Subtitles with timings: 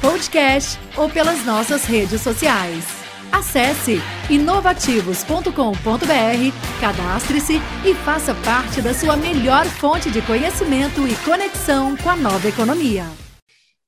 [0.00, 2.84] podcast ou pelas nossas redes sociais.
[3.30, 4.00] Acesse
[4.30, 12.16] inovativos.com.br, cadastre-se e faça parte da sua melhor fonte de conhecimento e conexão com a
[12.16, 13.04] nova economia.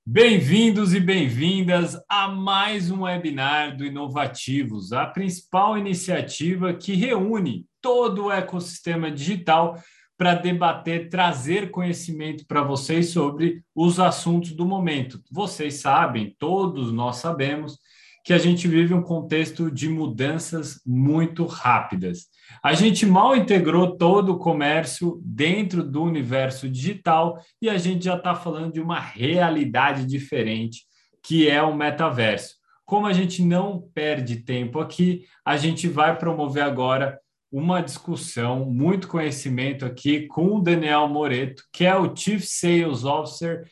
[0.06, 8.24] Bem-vindos e bem-vindas a mais um webinar do Inovativos, a principal iniciativa que reúne todo
[8.24, 9.80] o ecossistema digital
[10.20, 15.18] para debater, trazer conhecimento para vocês sobre os assuntos do momento.
[15.32, 17.78] Vocês sabem, todos nós sabemos,
[18.22, 22.26] que a gente vive um contexto de mudanças muito rápidas.
[22.62, 28.16] A gente mal integrou todo o comércio dentro do universo digital e a gente já
[28.16, 30.82] está falando de uma realidade diferente,
[31.22, 32.56] que é o metaverso.
[32.84, 37.18] Como a gente não perde tempo aqui, a gente vai promover agora
[37.50, 43.64] uma discussão, muito conhecimento aqui com o Daniel Moreto, que é o Chief Sales Officer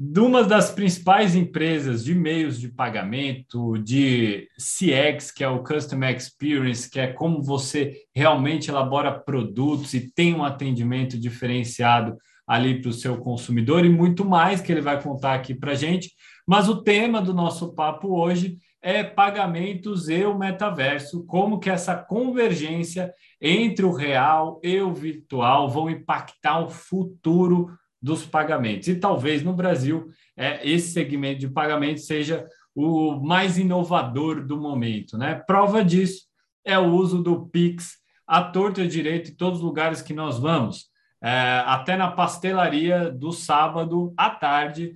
[0.00, 6.14] de uma das principais empresas de meios de pagamento, de CX, que é o Customer
[6.14, 12.90] Experience, que é como você realmente elabora produtos e tem um atendimento diferenciado ali para
[12.90, 16.12] o seu consumidor e muito mais que ele vai contar aqui para a gente.
[16.46, 21.96] Mas o tema do nosso papo hoje é pagamentos e o metaverso, como que essa
[21.96, 27.70] convergência entre o real e o virtual vão impactar o futuro
[28.00, 28.88] dos pagamentos.
[28.88, 35.18] E talvez no Brasil é, esse segmento de pagamento seja o mais inovador do momento.
[35.18, 35.34] Né?
[35.34, 36.26] Prova disso
[36.64, 40.38] é o uso do Pix à torta e direito em todos os lugares que nós
[40.38, 40.86] vamos.
[41.20, 44.94] É, até na pastelaria do sábado à tarde,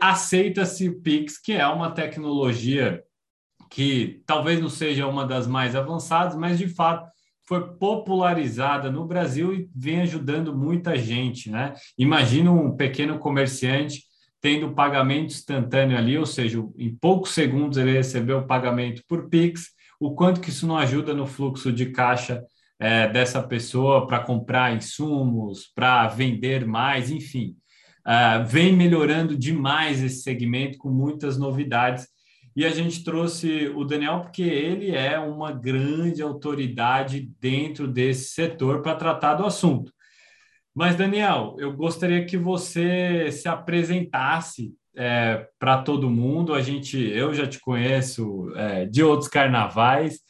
[0.00, 3.02] aceita-se o Pix, que é uma tecnologia
[3.72, 7.10] que talvez não seja uma das mais avançadas, mas de fato
[7.48, 11.72] foi popularizada no Brasil e vem ajudando muita gente, né?
[11.96, 14.02] Imagina um pequeno comerciante
[14.42, 19.70] tendo pagamento instantâneo ali, ou seja, em poucos segundos ele recebeu o pagamento por Pix,
[19.98, 22.44] o quanto que isso não ajuda no fluxo de caixa
[22.78, 27.56] é, dessa pessoa para comprar insumos, para vender mais, enfim.
[28.06, 32.11] Uh, vem melhorando demais esse segmento com muitas novidades
[32.54, 38.82] e a gente trouxe o Daniel porque ele é uma grande autoridade dentro desse setor
[38.82, 39.92] para tratar do assunto.
[40.74, 46.54] Mas, Daniel, eu gostaria que você se apresentasse é, para todo mundo.
[46.54, 50.20] A gente, eu já te conheço é, de outros carnavais.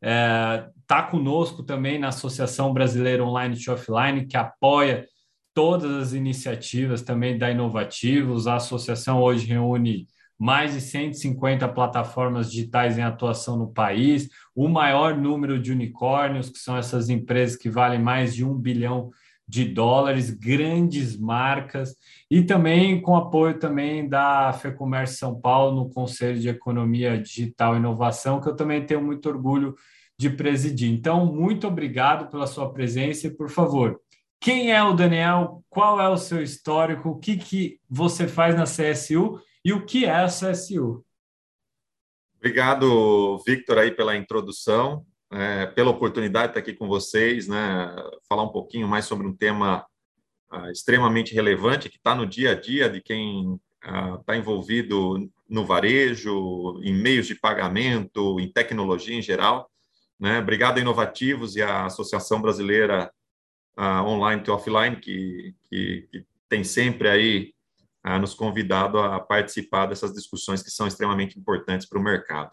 [0.00, 5.06] Está é, conosco também na Associação Brasileira Online e Offline, que apoia
[5.52, 8.46] todas as iniciativas também da Inovativos.
[8.46, 10.06] A associação hoje reúne
[10.38, 16.58] mais de 150 plataformas digitais em atuação no país, o maior número de unicórnios, que
[16.58, 19.10] são essas empresas que valem mais de um bilhão
[19.48, 21.96] de dólares, grandes marcas,
[22.30, 27.78] e também com apoio também da FEComércio São Paulo no Conselho de Economia Digital e
[27.78, 29.74] Inovação, que eu também tenho muito orgulho
[30.18, 30.92] de presidir.
[30.92, 33.98] Então, muito obrigado pela sua presença e, por favor,
[34.40, 35.64] quem é o Daniel?
[35.70, 37.08] Qual é o seu histórico?
[37.08, 39.40] O que, que você faz na CSU?
[39.64, 41.04] E o que é a CSU.
[42.36, 47.94] Obrigado, Victor, aí pela introdução, é, pela oportunidade de estar aqui com vocês, né,
[48.28, 49.84] falar um pouquinho mais sobre um tema
[50.50, 55.66] ah, extremamente relevante que está no dia a dia de quem está ah, envolvido no
[55.66, 59.70] varejo, em meios de pagamento, em tecnologia em geral.
[60.18, 60.38] Né?
[60.38, 63.12] Obrigado a Inovativos e à Associação Brasileira
[63.76, 67.54] ah, Online to Offline, que, que, que tem sempre aí
[68.16, 72.52] nos convidado a participar dessas discussões que são extremamente importantes para o mercado.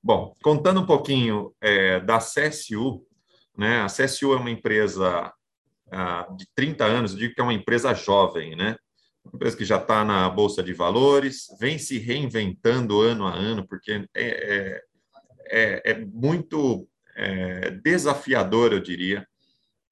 [0.00, 3.04] Bom, contando um pouquinho é, da CSU,
[3.58, 3.80] né?
[3.80, 5.32] A CSU é uma empresa
[5.90, 8.76] ah, de 30 anos, eu digo que é uma empresa jovem, né?
[9.24, 13.66] Uma empresa que já está na Bolsa de Valores, vem se reinventando ano a ano,
[13.66, 14.82] porque é, é,
[15.48, 19.26] é, é muito é, desafiador, eu diria,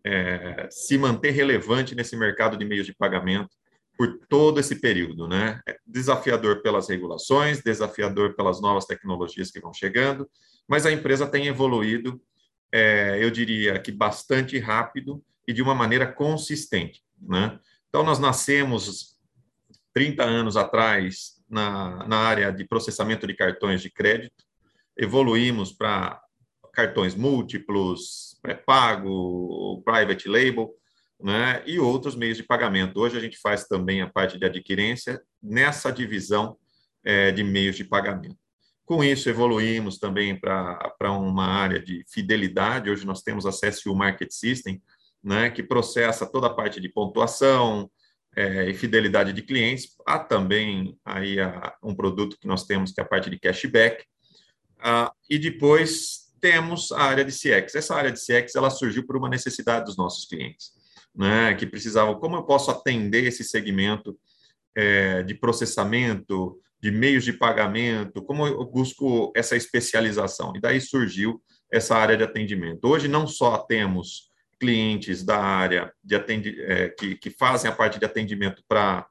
[0.04, 3.56] é, se manter relevante nesse mercado de meios de pagamento
[3.96, 5.60] por todo esse período, né?
[5.66, 10.28] É desafiador pelas regulações, desafiador pelas novas tecnologias que vão chegando,
[10.68, 12.20] mas a empresa tem evoluído,
[12.72, 17.58] é, eu diria que bastante rápido e de uma maneira consistente, né?
[17.88, 19.14] Então, nós nascemos
[19.92, 24.44] 30 anos atrás na, na área de processamento de cartões de crédito,
[24.96, 26.20] evoluímos para
[26.72, 30.74] cartões múltiplos, pré-pago, private label,
[31.24, 33.00] né, e outros meios de pagamento.
[33.00, 36.58] Hoje a gente faz também a parte de adquirência nessa divisão
[37.02, 38.36] é, de meios de pagamento.
[38.84, 42.90] Com isso, evoluímos também para uma área de fidelidade.
[42.90, 44.82] Hoje nós temos a CSU Market System,
[45.22, 47.90] né, que processa toda a parte de pontuação
[48.36, 49.96] é, e fidelidade de clientes.
[50.06, 54.04] Há também aí a, um produto que nós temos que é a parte de cashback.
[54.78, 57.74] Ah, e depois temos a área de CX.
[57.74, 60.83] Essa área de CX ela surgiu por uma necessidade dos nossos clientes,
[61.14, 64.18] né, que precisavam, como eu posso atender esse segmento
[64.74, 70.52] é, de processamento, de meios de pagamento, como eu busco essa especialização.
[70.56, 72.86] E daí surgiu essa área de atendimento.
[72.86, 74.30] Hoje não só temos
[74.60, 79.06] clientes da área de atendi é, que, que fazem a parte de atendimento para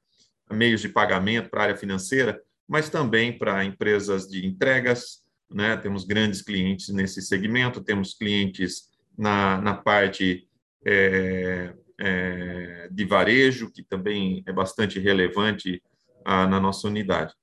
[0.51, 5.75] meios de pagamento, para a área financeira, mas também para empresas de entregas, né?
[5.77, 10.47] Temos grandes clientes nesse segmento, temos clientes na, na parte
[10.85, 11.73] é,
[12.05, 15.81] é, de varejo, que também é bastante relevante
[16.25, 17.33] ah, na nossa unidade.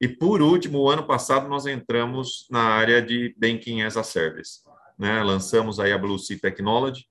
[0.00, 4.60] E, por último, o ano passado nós entramos na área de Banking as a Service.
[4.96, 5.20] Né?
[5.24, 7.06] Lançamos aí a Blue Sea Technology,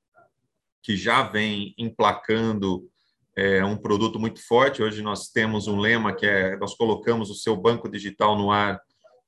[0.82, 2.90] que já vem emplacando
[3.36, 4.82] é, um produto muito forte.
[4.82, 8.80] Hoje nós temos um lema que é: nós colocamos o seu banco digital no ar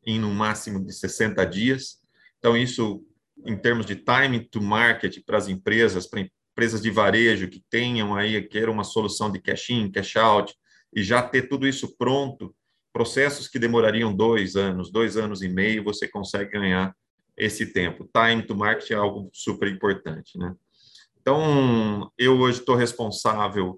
[0.06, 1.98] em no máximo de 60 dias.
[2.40, 3.04] Então, isso,
[3.46, 6.08] em termos de time to market para as empresas,
[6.56, 10.56] empresas de varejo que tenham aí, queiram uma solução de cash in, cash out,
[10.96, 12.56] e já ter tudo isso pronto
[12.94, 16.96] processos que demorariam dois anos, dois anos e meio, você consegue ganhar
[17.36, 18.10] esse tempo.
[18.14, 20.56] Time to market é algo super importante, né?
[21.20, 23.78] Então, eu hoje estou responsável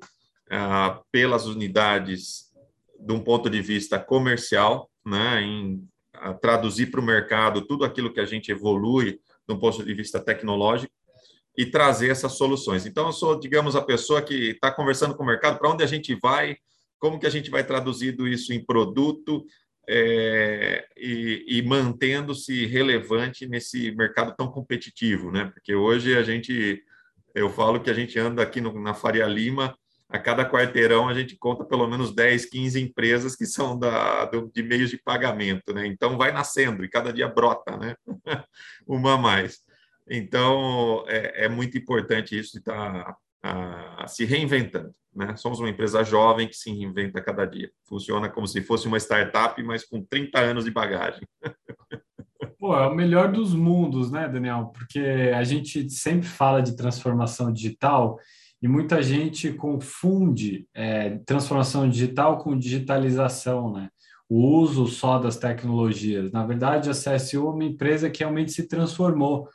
[0.52, 2.52] ah, pelas unidades
[3.00, 5.84] de um ponto de vista comercial, né, em
[6.14, 9.20] ah, traduzir para o mercado tudo aquilo que a gente evolui
[9.50, 10.94] um ponto de vista tecnológico
[11.58, 12.86] e trazer essas soluções.
[12.86, 15.88] Então, eu sou, digamos, a pessoa que está conversando com o mercado, para onde a
[15.88, 16.58] gente vai,
[17.00, 19.44] como que a gente vai traduzindo isso em produto
[19.90, 25.46] é, e, e mantendo-se relevante nesse mercado tão competitivo, né?
[25.46, 26.84] Porque hoje a gente,
[27.34, 29.76] eu falo que a gente anda aqui no, na Faria Lima,
[30.10, 34.50] a cada quarteirão a gente conta pelo menos 10, 15 empresas que são da, do,
[34.54, 35.88] de meios de pagamento, né?
[35.88, 37.96] Então vai nascendo e cada dia brota, né?
[38.86, 39.67] Uma a mais.
[40.10, 44.92] Então é, é muito importante isso de estar tá se reinventando.
[45.16, 45.36] Né?
[45.36, 47.72] Somos uma empresa jovem que se reinventa cada dia.
[47.88, 51.28] Funciona como se fosse uma startup, mas com 30 anos de bagagem.
[52.60, 54.72] Pô, é o melhor dos mundos, né, Daniel?
[54.74, 55.00] Porque
[55.36, 58.20] a gente sempre fala de transformação digital
[58.62, 63.90] e muita gente confunde é, transformação digital com digitalização, né?
[64.30, 66.32] O uso só das tecnologias.
[66.32, 69.48] Na verdade, a CSU é uma empresa que realmente se transformou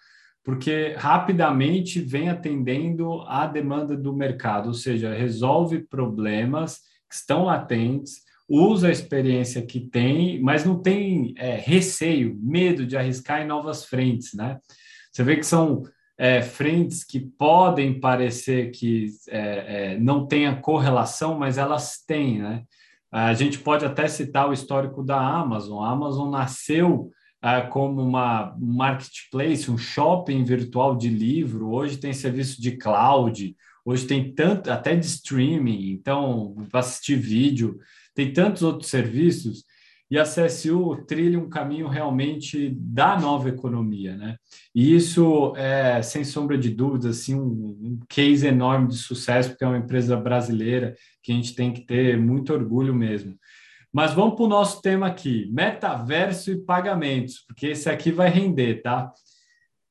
[0.44, 8.22] porque rapidamente vem atendendo à demanda do mercado, ou seja, resolve problemas que estão latentes,
[8.48, 13.84] usa a experiência que tem, mas não tem é, receio, medo de arriscar em novas
[13.84, 14.58] frentes, né?
[15.12, 15.82] Você vê que são
[16.18, 22.62] é, frentes que podem parecer que é, é não tenha correlação, mas elas têm, né?
[23.10, 25.84] A gente pode até citar o histórico da Amazon.
[25.84, 27.10] A Amazon nasceu
[27.42, 31.72] ah, como uma um marketplace, um shopping virtual de livro.
[31.72, 37.78] Hoje tem serviço de cloud, hoje tem tanto até de streaming, então para assistir vídeo,
[38.14, 39.64] tem tantos outros serviços.
[40.08, 44.36] E a CSU trilha um caminho realmente da nova economia, né?
[44.74, 49.64] E isso é, sem sombra de dúvida, assim, um, um case enorme de sucesso, porque
[49.64, 53.34] é uma empresa brasileira que a gente tem que ter muito orgulho mesmo.
[53.92, 58.82] Mas vamos para o nosso tema aqui: metaverso e pagamentos, porque esse aqui vai render,
[58.82, 59.12] tá?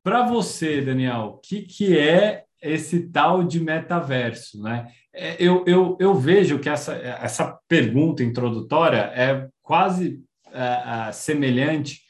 [0.04, 4.92] Para você, Daniel, o que, que é esse tal de metaverso, né?
[5.14, 12.02] É, eu, eu, eu vejo que essa, essa pergunta introdutória é quase é, é, semelhante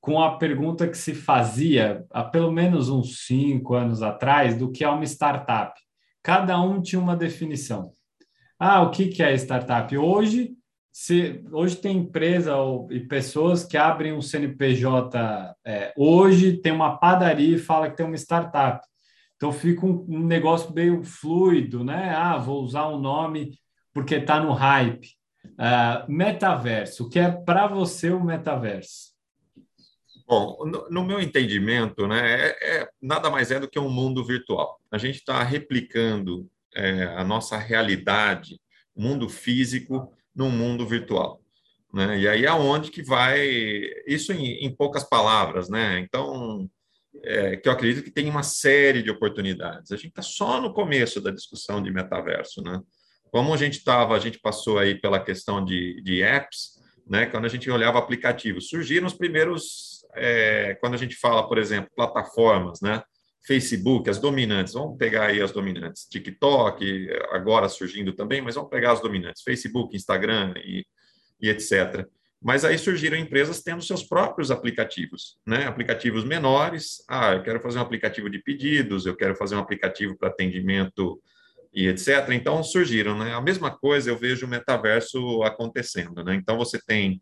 [0.00, 4.84] com a pergunta que se fazia há pelo menos uns cinco anos atrás do que
[4.84, 5.78] é uma startup.
[6.22, 7.90] Cada um tinha uma definição.
[8.58, 9.96] Ah, o que, que é startup?
[9.96, 10.54] Hoje
[10.92, 16.98] se hoje tem empresa ou, e pessoas que abrem um CNPJ é, hoje tem uma
[16.98, 18.84] padaria e fala que tem uma startup.
[19.36, 22.14] Então fica um, um negócio meio fluido, né?
[22.14, 23.58] Ah, vou usar um nome
[23.92, 25.08] porque está no hype.
[25.44, 29.10] Uh, metaverso, o que é para você o metaverso?
[30.26, 34.24] Bom, no, no meu entendimento, né, é, é, nada mais é do que um mundo
[34.24, 34.80] virtual.
[34.90, 38.60] A gente está replicando é, a nossa realidade,
[38.96, 41.40] mundo físico, num mundo virtual.
[41.92, 42.20] Né?
[42.20, 43.40] E aí é onde que vai
[44.06, 45.98] isso em, em poucas palavras, né?
[46.00, 46.68] Então
[47.24, 49.90] é, que eu acredito que tem uma série de oportunidades.
[49.90, 52.80] A gente está só no começo da discussão de metaverso, né?
[53.30, 57.26] Como a gente estava, a gente passou aí pela questão de, de apps, né?
[57.26, 61.90] Quando a gente olhava aplicativos, surgiram os primeiros, é, quando a gente fala, por exemplo,
[61.94, 63.02] plataformas, né?
[63.46, 68.92] Facebook, as dominantes, vamos pegar aí as dominantes, TikTok, agora surgindo também, mas vamos pegar
[68.92, 70.84] as dominantes, Facebook, Instagram e,
[71.40, 72.06] e etc.
[72.42, 75.66] Mas aí surgiram empresas tendo seus próprios aplicativos, né?
[75.66, 77.04] Aplicativos menores.
[77.06, 81.20] Ah, eu quero fazer um aplicativo de pedidos, eu quero fazer um aplicativo para atendimento
[81.72, 82.30] e etc.
[82.30, 83.34] Então surgiram, né?
[83.34, 86.34] A mesma coisa eu vejo o metaverso acontecendo, né?
[86.34, 87.20] Então você tem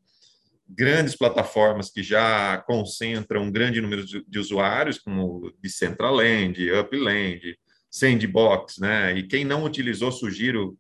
[0.69, 7.59] grandes plataformas que já concentram um grande número de, usuários, como Decentraland, Upland,
[7.91, 9.17] Sandbox, né?
[9.17, 10.79] E quem não utilizou, sugiro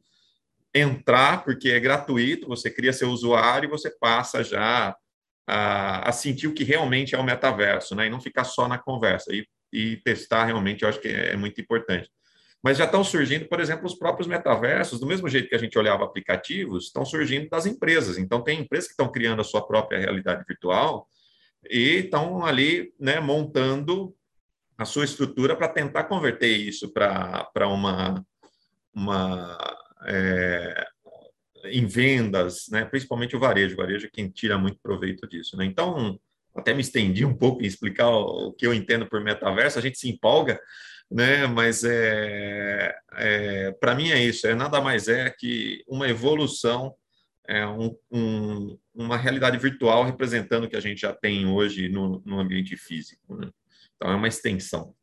[0.75, 4.95] entrar, porque é gratuito, você cria seu usuário e você passa já
[5.47, 8.07] a, a, sentir o que realmente é o metaverso, né?
[8.07, 9.35] E não ficar só na conversa.
[9.35, 12.11] E, e testar realmente, eu acho que é, é muito importante.
[12.63, 15.79] Mas já estão surgindo, por exemplo, os próprios metaversos, do mesmo jeito que a gente
[15.79, 18.19] olhava aplicativos, estão surgindo das empresas.
[18.19, 21.09] Então, tem empresas que estão criando a sua própria realidade virtual
[21.71, 24.15] e estão ali né, montando
[24.77, 28.25] a sua estrutura para tentar converter isso para uma,
[28.95, 29.59] uma
[30.07, 30.87] é,
[31.65, 32.85] em vendas, né?
[32.85, 33.75] principalmente o varejo.
[33.75, 35.57] O varejo é quem tira muito proveito disso.
[35.57, 35.65] Né?
[35.65, 36.19] Então,
[36.55, 39.99] até me estendi um pouco em explicar o que eu entendo por metaverso, a gente
[39.99, 40.61] se empolga,
[41.11, 41.47] né?
[41.47, 46.95] mas é, é para mim é isso, é nada mais é que uma evolução,
[47.47, 52.23] é um, um, uma realidade virtual representando o que a gente já tem hoje no,
[52.27, 53.37] no ambiente físico.
[53.37, 53.49] Né?
[53.97, 54.95] Então, é uma extensão.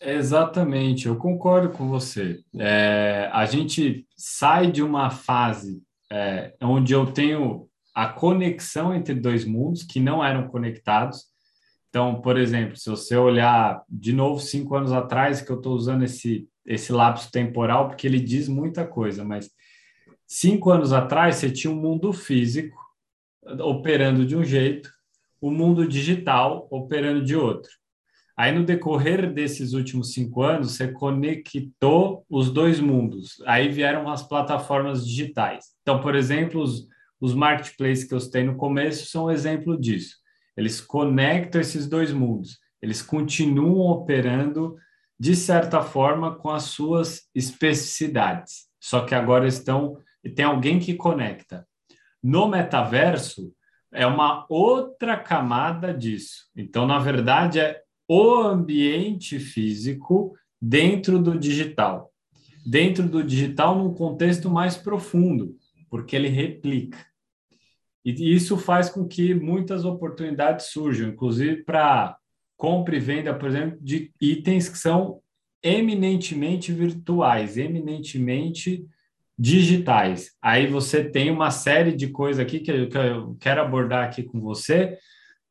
[0.00, 2.40] Exatamente, eu concordo com você.
[2.58, 9.44] É, a gente sai de uma fase é, onde eu tenho a conexão entre dois
[9.44, 11.31] mundos que não eram conectados.
[11.92, 16.02] Então, por exemplo, se você olhar de novo cinco anos atrás, que eu estou usando
[16.02, 19.50] esse, esse lapso temporal, porque ele diz muita coisa, mas
[20.26, 22.74] cinco anos atrás você tinha um mundo físico
[23.60, 24.90] operando de um jeito,
[25.38, 27.70] o um mundo digital operando de outro.
[28.34, 33.42] Aí, no decorrer desses últimos cinco anos, você conectou os dois mundos.
[33.44, 35.66] Aí vieram as plataformas digitais.
[35.82, 36.88] Então, por exemplo, os,
[37.20, 40.21] os marketplaces que eu citei no começo são um exemplo disso.
[40.56, 42.58] Eles conectam esses dois mundos.
[42.80, 44.76] Eles continuam operando,
[45.18, 48.66] de certa forma, com as suas especificidades.
[48.80, 49.96] Só que agora estão.
[50.24, 51.66] E tem alguém que conecta.
[52.22, 53.52] No metaverso,
[53.92, 56.48] é uma outra camada disso.
[56.56, 62.12] Então, na verdade, é o ambiente físico dentro do digital.
[62.64, 65.56] Dentro do digital, num contexto mais profundo,
[65.90, 66.98] porque ele replica.
[68.04, 72.16] E isso faz com que muitas oportunidades surjam, inclusive para
[72.56, 75.20] compra e venda, por exemplo, de itens que são
[75.62, 78.84] eminentemente virtuais, eminentemente
[79.38, 80.30] digitais.
[80.40, 84.96] Aí você tem uma série de coisas aqui que eu quero abordar aqui com você,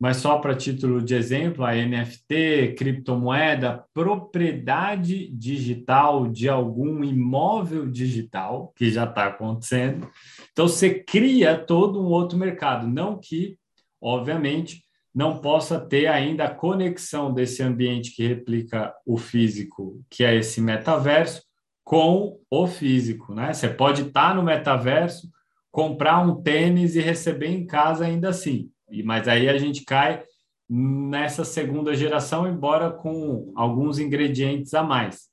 [0.02, 8.74] mas só para título de exemplo, a NFT, criptomoeda, propriedade digital de algum imóvel digital,
[8.76, 10.10] que já está acontecendo.
[10.52, 12.88] Então, você cria todo um outro mercado.
[12.88, 13.60] Não que,
[14.02, 20.36] obviamente, não possa ter ainda a conexão desse ambiente que replica o físico, que é
[20.36, 21.44] esse metaverso,
[21.84, 23.36] com o físico.
[23.36, 23.54] Né?
[23.54, 25.30] Você pode estar tá no metaverso,
[25.70, 28.72] comprar um tênis e receber em casa ainda assim.
[29.04, 30.24] Mas aí a gente cai
[30.70, 35.30] nessa segunda geração, embora com alguns ingredientes a mais.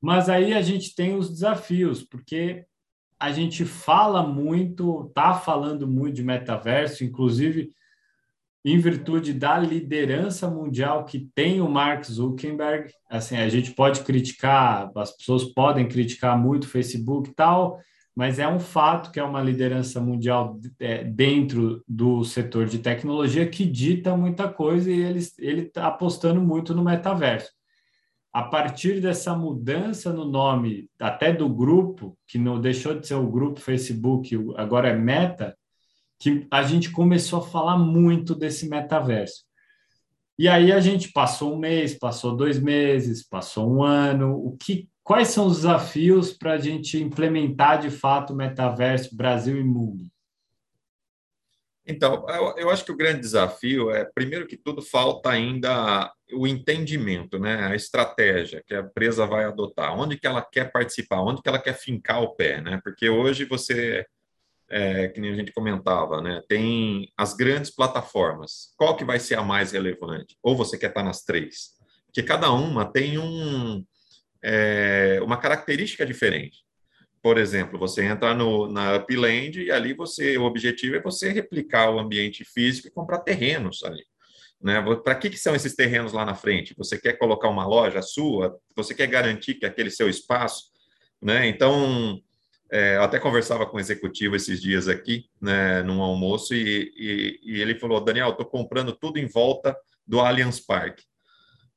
[0.00, 2.64] Mas aí a gente tem os desafios, porque
[3.18, 7.70] a gente fala muito, está falando muito de metaverso, inclusive
[8.64, 12.90] em virtude da liderança mundial que tem o Mark Zuckerberg.
[13.10, 17.78] Assim, a gente pode criticar, as pessoas podem criticar muito o Facebook e tal,
[18.14, 23.48] mas é um fato que é uma liderança mundial é, dentro do setor de tecnologia
[23.48, 27.50] que dita muita coisa e ele está apostando muito no metaverso.
[28.32, 33.30] A partir dessa mudança no nome, até do grupo, que não deixou de ser o
[33.30, 35.56] grupo Facebook, agora é Meta,
[36.18, 39.44] que a gente começou a falar muito desse metaverso.
[40.36, 44.34] E aí a gente passou um mês, passou dois meses, passou um ano.
[44.34, 49.60] O que Quais são os desafios para a gente implementar de fato o metaverso Brasil
[49.60, 50.10] e mundo?
[51.86, 52.24] Então,
[52.56, 57.66] eu, acho que o grande desafio é, primeiro que tudo, falta ainda o entendimento, né?
[57.66, 61.58] a estratégia que a empresa vai adotar, onde que ela quer participar, onde que ela
[61.58, 62.80] quer fincar o pé, né?
[62.82, 64.06] Porque hoje você
[64.70, 66.42] é, que nem a gente comentava, né?
[66.48, 68.72] Tem as grandes plataformas.
[68.78, 70.38] Qual que vai ser a mais relevante?
[70.42, 71.74] Ou você quer estar nas três?
[72.06, 73.84] Porque cada uma tem um,
[74.44, 76.58] é, uma característica diferente.
[77.22, 81.90] Por exemplo, você entra no, na Upland e ali você, o objetivo é você replicar
[81.90, 84.04] o ambiente físico e comprar terrenos ali.
[84.60, 84.82] Né?
[85.02, 86.74] Para que, que são esses terrenos lá na frente?
[86.76, 88.58] Você quer colocar uma loja sua?
[88.76, 90.64] Você quer garantir que aquele seu espaço?
[91.22, 91.48] Né?
[91.48, 92.22] Então,
[92.70, 97.40] é, eu até conversava com o executivo esses dias aqui, né, num almoço, e, e,
[97.42, 101.04] e ele falou: Daniel, estou comprando tudo em volta do Allianz Parque,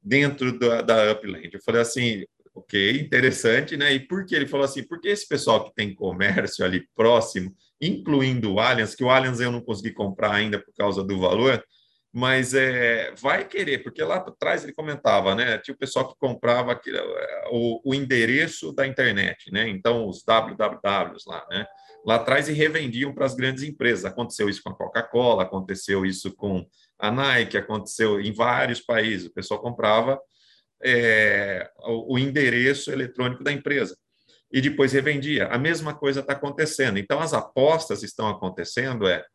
[0.02, 1.50] dentro da, da Upland.
[1.54, 2.26] Eu falei assim:
[2.58, 3.94] ok, interessante, né?
[3.94, 4.36] E por que?
[4.36, 9.04] Ele falou assim: porque esse pessoal que tem comércio ali próximo, incluindo o Allianz, que
[9.04, 11.64] o Allianz eu não consegui comprar ainda por causa do valor,
[12.12, 15.60] mas é, vai querer, porque lá atrás ele comentava, né?
[15.60, 16.98] Tinha o pessoal que comprava aquilo,
[17.52, 19.70] o, o, endereço da internet, né?
[19.70, 21.66] Então, os wwws lá, né?
[22.06, 24.06] Lá atrás e revendiam para as grandes empresas.
[24.06, 26.66] Aconteceu isso com a Coca-Cola, aconteceu isso com
[26.98, 29.28] a Nike, aconteceu em vários países.
[29.28, 30.20] O pessoal comprava
[30.84, 33.98] é, o, o endereço eletrônico da empresa
[34.52, 35.48] e depois revendia.
[35.48, 36.98] A mesma coisa está acontecendo.
[36.98, 39.26] Então, as apostas estão acontecendo, é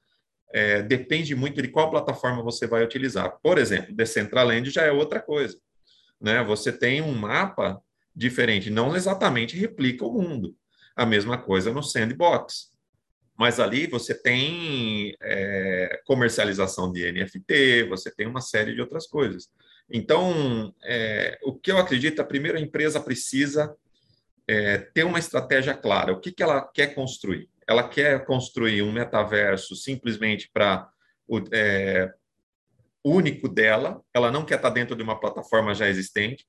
[0.53, 3.39] é, depende muito de qual plataforma você vai utilizar.
[3.43, 5.59] Por exemplo, Decentraland já é outra coisa.
[6.21, 6.45] Né?
[6.45, 7.81] Você tem um mapa
[8.15, 10.55] diferente, não exatamente replica o mundo.
[10.95, 12.71] A mesma coisa no Sandbox.
[13.37, 19.49] Mas ali você tem é, comercialização de NFT, você tem uma série de outras coisas.
[19.91, 23.75] Então, é, o que eu acredito, a primeira empresa precisa
[24.49, 26.13] é, ter uma estratégia clara.
[26.13, 27.51] O que, que ela quer construir?
[27.67, 30.89] ela quer construir um metaverso simplesmente para
[31.27, 32.13] o é,
[33.05, 36.47] único dela, ela não quer estar dentro de uma plataforma já existente,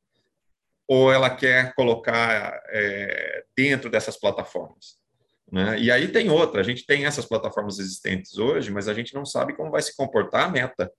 [0.88, 4.98] ou ela quer colocar é, dentro dessas plataformas.
[5.52, 5.80] Né?
[5.80, 9.26] E aí tem outra, a gente tem essas plataformas existentes hoje, mas a gente não
[9.26, 10.92] sabe como vai se comportar a meta.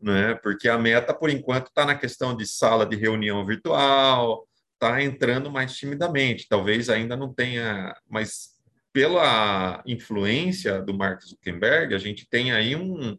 [0.00, 0.34] Né?
[0.42, 5.50] Porque a meta, por enquanto, está na questão de sala de reunião virtual, está entrando
[5.50, 6.48] mais timidamente.
[6.48, 8.58] Talvez ainda não tenha, mas
[8.92, 13.16] pela influência do Mark Zuckerberg, a gente tem aí um,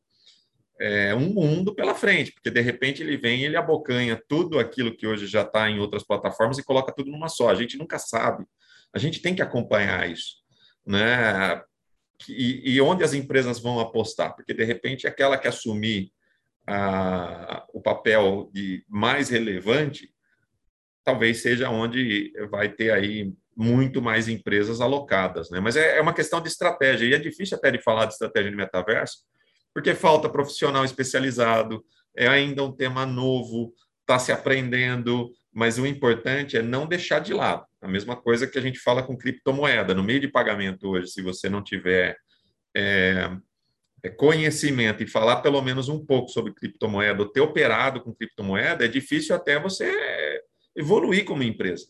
[0.79, 5.05] é, um mundo pela frente, porque de repente ele vem ele abocanha tudo aquilo que
[5.05, 7.49] hoje já está em outras plataformas e coloca tudo numa só.
[7.49, 8.45] A gente nunca sabe.
[8.93, 10.37] A gente tem que acompanhar isso.
[10.85, 11.61] Né?
[12.27, 14.35] E, e onde as empresas vão apostar?
[14.35, 16.11] Porque de repente aquela que assumir
[16.67, 20.09] a, o papel de mais relevante,
[21.03, 25.59] talvez seja onde vai ter aí muito mais empresas alocadas, né?
[25.59, 28.49] Mas é, é uma questão de estratégia, e é difícil até de falar de estratégia
[28.49, 29.17] de metaverso,
[29.73, 31.83] porque falta profissional especializado,
[32.15, 37.33] é ainda um tema novo, está se aprendendo, mas o importante é não deixar de
[37.33, 37.65] lado.
[37.81, 39.93] A mesma coisa que a gente fala com criptomoeda.
[39.93, 42.17] No meio de pagamento hoje, se você não tiver
[42.75, 43.29] é,
[44.09, 48.87] conhecimento e falar pelo menos um pouco sobre criptomoeda, ou ter operado com criptomoeda, é
[48.87, 50.41] difícil até você
[50.75, 51.85] evoluir como empresa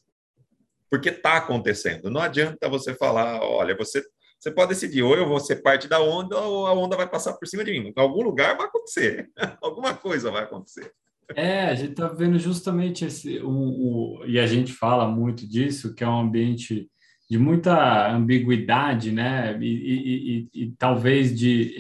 [0.92, 2.12] porque está acontecendo.
[2.12, 4.04] Não adianta você falar, olha, você,
[4.38, 7.34] você pode decidir, ou eu vou ser parte da onda, ou a onda vai passar
[7.34, 7.94] por cima de mim.
[7.96, 9.30] Em algum lugar vai acontecer,
[9.64, 10.92] alguma coisa vai acontecer.
[11.34, 15.96] É, a gente está vendo justamente esse, o, o, e a gente fala muito disso,
[15.96, 16.91] que é um ambiente
[17.32, 19.58] de muita ambiguidade, né?
[19.62, 21.78] E, e, e, talvez de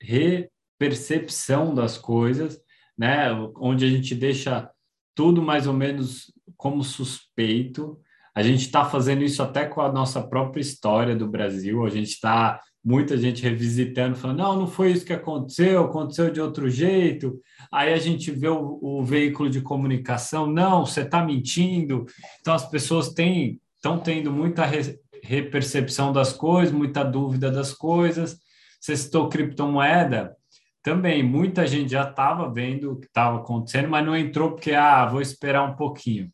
[0.00, 2.58] repercepção das coisas,
[2.96, 3.30] né?
[3.56, 4.70] Onde a gente deixa
[5.14, 8.00] tudo mais ou menos como suspeito,
[8.34, 11.84] a gente está fazendo isso até com a nossa própria história do Brasil.
[11.84, 16.40] A gente está muita gente revisitando, falando, não, não foi isso que aconteceu, aconteceu de
[16.40, 17.38] outro jeito.
[17.70, 22.06] Aí a gente vê o, o veículo de comunicação, não, você está mentindo.
[22.40, 28.38] Então as pessoas têm estão tendo muita re, repercepção das coisas, muita dúvida das coisas.
[28.78, 30.36] Você citou criptomoeda,
[30.82, 35.06] também muita gente já estava vendo o que estava acontecendo, mas não entrou porque, ah,
[35.06, 36.30] vou esperar um pouquinho.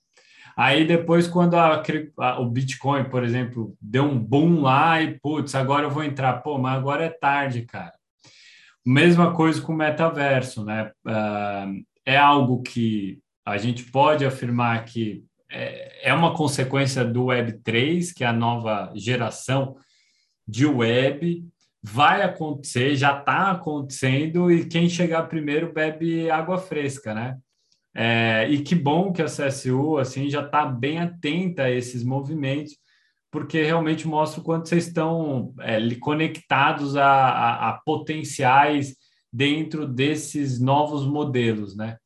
[0.57, 1.83] Aí depois, quando a,
[2.19, 6.43] a, o Bitcoin, por exemplo, deu um boom lá e, putz, agora eu vou entrar.
[6.43, 7.93] Pô, mas agora é tarde, cara.
[8.85, 10.91] Mesma coisa com o metaverso, né?
[11.07, 15.25] Uh, é algo que a gente pode afirmar que
[15.57, 19.77] é, é uma consequência do Web3, que é a nova geração
[20.47, 21.45] de web,
[21.83, 27.39] vai acontecer, já está acontecendo, e quem chegar primeiro bebe água fresca, né?
[27.95, 32.77] É, e que bom que a CSU assim já está bem atenta a esses movimentos,
[33.31, 38.97] porque realmente mostra o quanto vocês estão é, conectados a, a, a, potenciais
[39.33, 41.97] dentro desses novos modelos, né?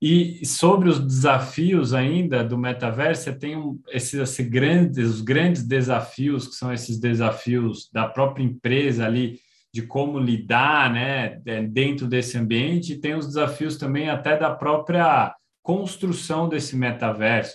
[0.00, 6.46] E sobre os desafios ainda do metaverso, você tem um, esses, grandes, os grandes desafios,
[6.46, 9.40] que são esses desafios da própria empresa ali,
[9.74, 15.34] de como lidar né, dentro desse ambiente, e tem os desafios também até da própria
[15.62, 17.54] construção desse metaverso.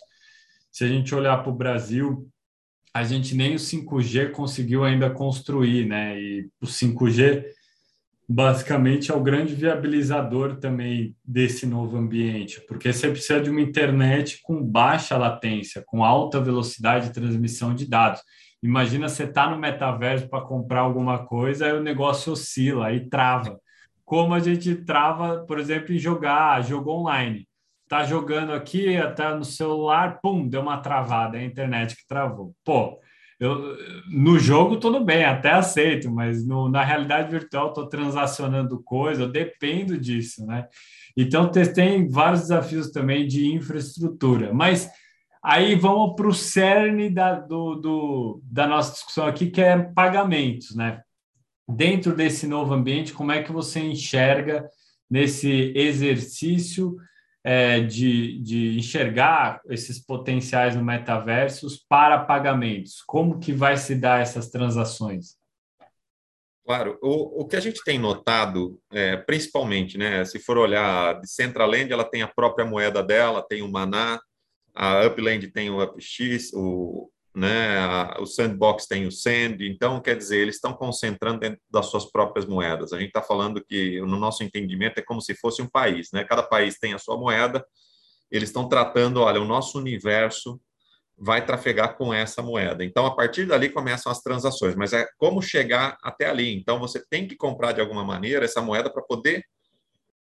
[0.72, 2.30] Se a gente olhar para o Brasil,
[2.94, 6.20] a gente nem o 5G conseguiu ainda construir, né?
[6.20, 7.44] E o 5G
[8.28, 14.40] basicamente é o grande viabilizador também desse novo ambiente, porque você precisa de uma internet
[14.44, 18.22] com baixa latência, com alta velocidade de transmissão de dados.
[18.62, 23.10] Imagina você estar tá no metaverso para comprar alguma coisa e o negócio oscila e
[23.10, 23.60] trava.
[24.06, 27.48] Como a gente trava, por exemplo, em jogar jogo online.
[27.90, 32.56] Tá jogando aqui, até no celular, pum, deu uma travada, é a internet que travou.
[32.64, 33.00] Pô,
[33.44, 33.78] eu,
[34.08, 39.32] no jogo, tudo bem, até aceito, mas no, na realidade virtual, estou transacionando coisa, eu
[39.32, 40.68] dependo disso, né?
[41.16, 44.54] Então, tem vários desafios também de infraestrutura.
[44.54, 44.90] Mas
[45.44, 50.74] aí vamos para o cerne da, do, do, da nossa discussão aqui, que é pagamentos,
[50.76, 51.02] né?
[51.68, 54.66] Dentro desse novo ambiente, como é que você enxerga
[55.10, 56.96] nesse exercício
[57.44, 63.02] é, de, de enxergar esses potenciais no metaversos para pagamentos?
[63.06, 65.36] Como que vai se dar essas transações?
[66.66, 71.30] Claro, o, o que a gente tem notado, é, principalmente, né, se for olhar de
[71.30, 74.18] Centraland, ela tem a própria moeda dela, tem o Maná,
[74.74, 78.14] a Upland tem o UpX, o, né?
[78.20, 82.46] o Sandbox tem o Sand, então quer dizer, eles estão concentrando dentro das suas próprias
[82.46, 82.94] moedas.
[82.94, 86.24] A gente está falando que, no nosso entendimento, é como se fosse um país, né?
[86.24, 87.66] Cada país tem a sua moeda,
[88.32, 90.60] eles estão tratando, olha, o nosso universo
[91.18, 92.84] vai trafegar com essa moeda.
[92.84, 96.56] Então, a partir dali começam as transações, mas é como chegar até ali.
[96.56, 99.44] Então, você tem que comprar de alguma maneira essa moeda para poder.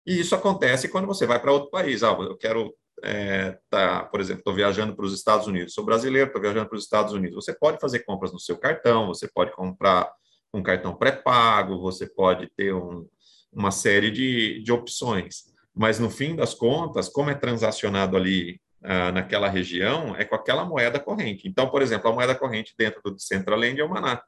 [0.06, 2.02] E isso acontece quando você vai para outro país.
[2.02, 6.28] Ah, eu quero é, tá, por exemplo, estou viajando para os Estados Unidos, sou brasileiro,
[6.28, 7.44] estou viajando para os Estados Unidos.
[7.44, 10.10] Você pode fazer compras no seu cartão, você pode comprar
[10.54, 13.08] um cartão pré-pago, você pode ter um,
[13.52, 15.52] uma série de, de opções.
[15.74, 20.64] Mas no fim das contas, como é transacionado ali ah, naquela região, é com aquela
[20.64, 21.48] moeda corrente.
[21.48, 24.22] Então, por exemplo, a moeda corrente dentro do Decentraland é o Maná.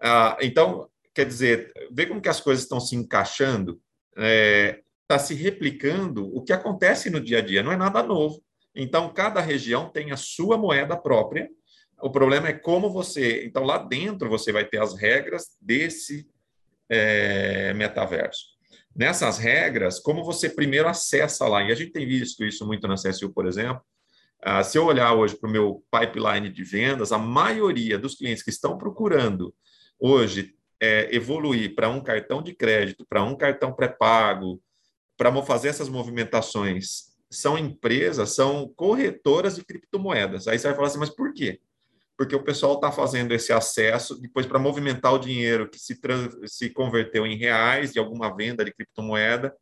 [0.00, 3.80] Ah, então, quer dizer, vê como que as coisas estão se encaixando.
[4.16, 4.80] É,
[5.12, 8.42] está se replicando o que acontece no dia a dia, não é nada novo.
[8.74, 11.48] Então, cada região tem a sua moeda própria.
[12.00, 13.44] O problema é como você.
[13.44, 16.26] Então, lá dentro você vai ter as regras desse
[16.88, 18.52] é, metaverso.
[18.96, 22.94] Nessas regras, como você primeiro acessa lá, e a gente tem visto isso muito na
[22.94, 23.82] CSU, por exemplo.
[24.42, 28.42] Ah, se eu olhar hoje para o meu pipeline de vendas, a maioria dos clientes
[28.42, 29.54] que estão procurando
[30.00, 34.60] hoje é, evoluir para um cartão de crédito, para um cartão pré-pago,
[35.22, 40.48] para fazer essas movimentações são empresas, são corretoras de criptomoedas.
[40.48, 41.60] Aí você vai falar assim, mas por quê?
[42.16, 45.96] Porque o pessoal está fazendo esse acesso depois para movimentar o dinheiro que se,
[46.46, 49.54] se converteu em reais de alguma venda de criptomoeda,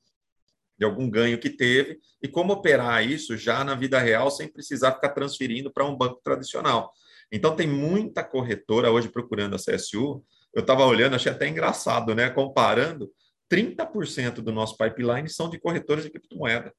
[0.78, 4.92] de algum ganho que teve, e como operar isso já na vida real sem precisar
[4.92, 6.90] ficar transferindo para um banco tradicional.
[7.30, 10.24] Então, tem muita corretora hoje procurando a CSU.
[10.54, 12.30] Eu estava olhando, achei até engraçado, né?
[12.30, 13.12] Comparando
[13.50, 16.72] 30% do nosso pipeline são de corretores de criptomoeda,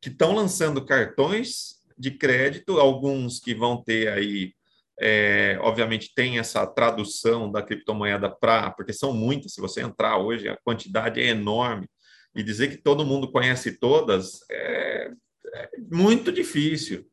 [0.00, 4.52] que estão lançando cartões de crédito, alguns que vão ter aí,
[5.00, 10.48] é, obviamente, tem essa tradução da criptomoeda para, porque são muitas, se você entrar hoje,
[10.48, 11.88] a quantidade é enorme,
[12.34, 15.10] e dizer que todo mundo conhece todas é,
[15.54, 17.06] é muito difícil.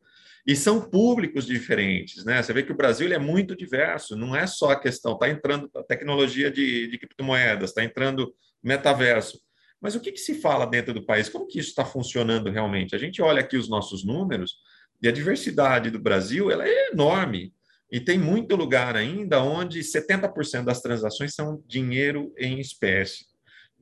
[0.46, 2.40] E são públicos diferentes, né?
[2.40, 5.68] Você vê que o Brasil é muito diverso, não é só a questão, está entrando
[5.74, 8.32] a tecnologia de, de criptomoedas, está entrando
[8.66, 9.40] metaverso.
[9.80, 11.28] Mas o que, que, se fala dentro do país?
[11.28, 12.94] Como que isso está funcionando realmente?
[12.94, 14.56] A gente olha aqui os nossos números
[15.00, 17.52] e a diversidade do Brasil ela é enorme.
[17.92, 23.26] E tem muito lugar ainda onde 70% das transações são dinheiro em espécie.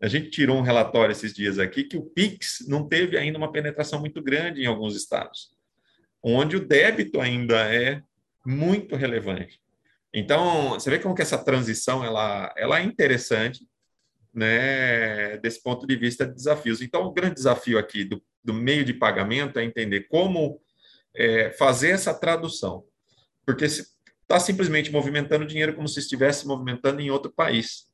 [0.03, 3.51] A gente tirou um relatório esses dias aqui que o Pix não teve ainda uma
[3.51, 5.55] penetração muito grande em alguns estados,
[6.23, 8.03] onde o débito ainda é
[8.45, 9.59] muito relevante.
[10.13, 13.67] Então, você vê como que essa transição ela, ela é interessante,
[14.35, 16.83] né, desse ponto de vista de desafios.
[16.83, 20.61] Então, o grande desafio aqui do, do meio de pagamento é entender como
[21.15, 22.85] é, fazer essa tradução,
[23.47, 23.87] porque se
[24.23, 27.87] está simplesmente movimentando dinheiro como se estivesse movimentando em outro país,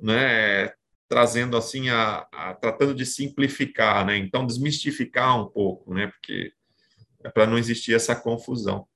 [0.00, 0.72] né,
[1.08, 6.52] trazendo assim a, a tratando de simplificar, né, então desmistificar um pouco, né, porque
[7.22, 8.86] é para não existir essa confusão.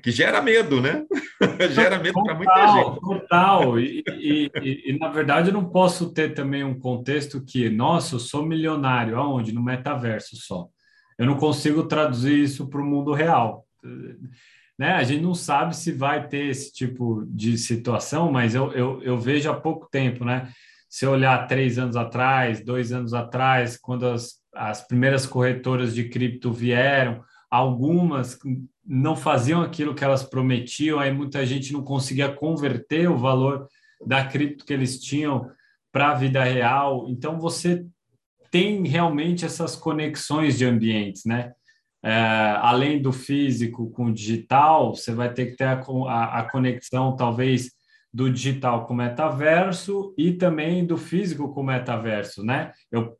[0.00, 1.04] Que gera medo, né?
[1.70, 3.00] gera medo para muita gente.
[3.00, 3.78] Total.
[3.78, 8.14] E, e, e, e, na verdade, eu não posso ter também um contexto que, nossa,
[8.14, 9.18] eu sou milionário.
[9.18, 9.52] Aonde?
[9.52, 10.68] No metaverso só.
[11.18, 13.66] Eu não consigo traduzir isso para o mundo real.
[14.78, 14.92] Né?
[14.92, 19.18] A gente não sabe se vai ter esse tipo de situação, mas eu, eu, eu
[19.18, 20.50] vejo há pouco tempo, né?
[20.88, 26.52] Se olhar três anos atrás, dois anos atrás, quando as, as primeiras corretoras de cripto
[26.52, 27.22] vieram,
[27.52, 28.38] algumas
[28.82, 33.68] não faziam aquilo que elas prometiam, aí muita gente não conseguia converter o valor
[34.06, 35.50] da cripto que eles tinham
[35.92, 37.06] para a vida real.
[37.10, 37.84] Então, você
[38.50, 41.52] tem realmente essas conexões de ambientes, né?
[42.02, 46.50] É, além do físico com o digital, você vai ter que ter a, a, a
[46.50, 47.70] conexão, talvez,
[48.12, 52.72] do digital com o metaverso e também do físico com o metaverso, né?
[52.90, 53.14] Eu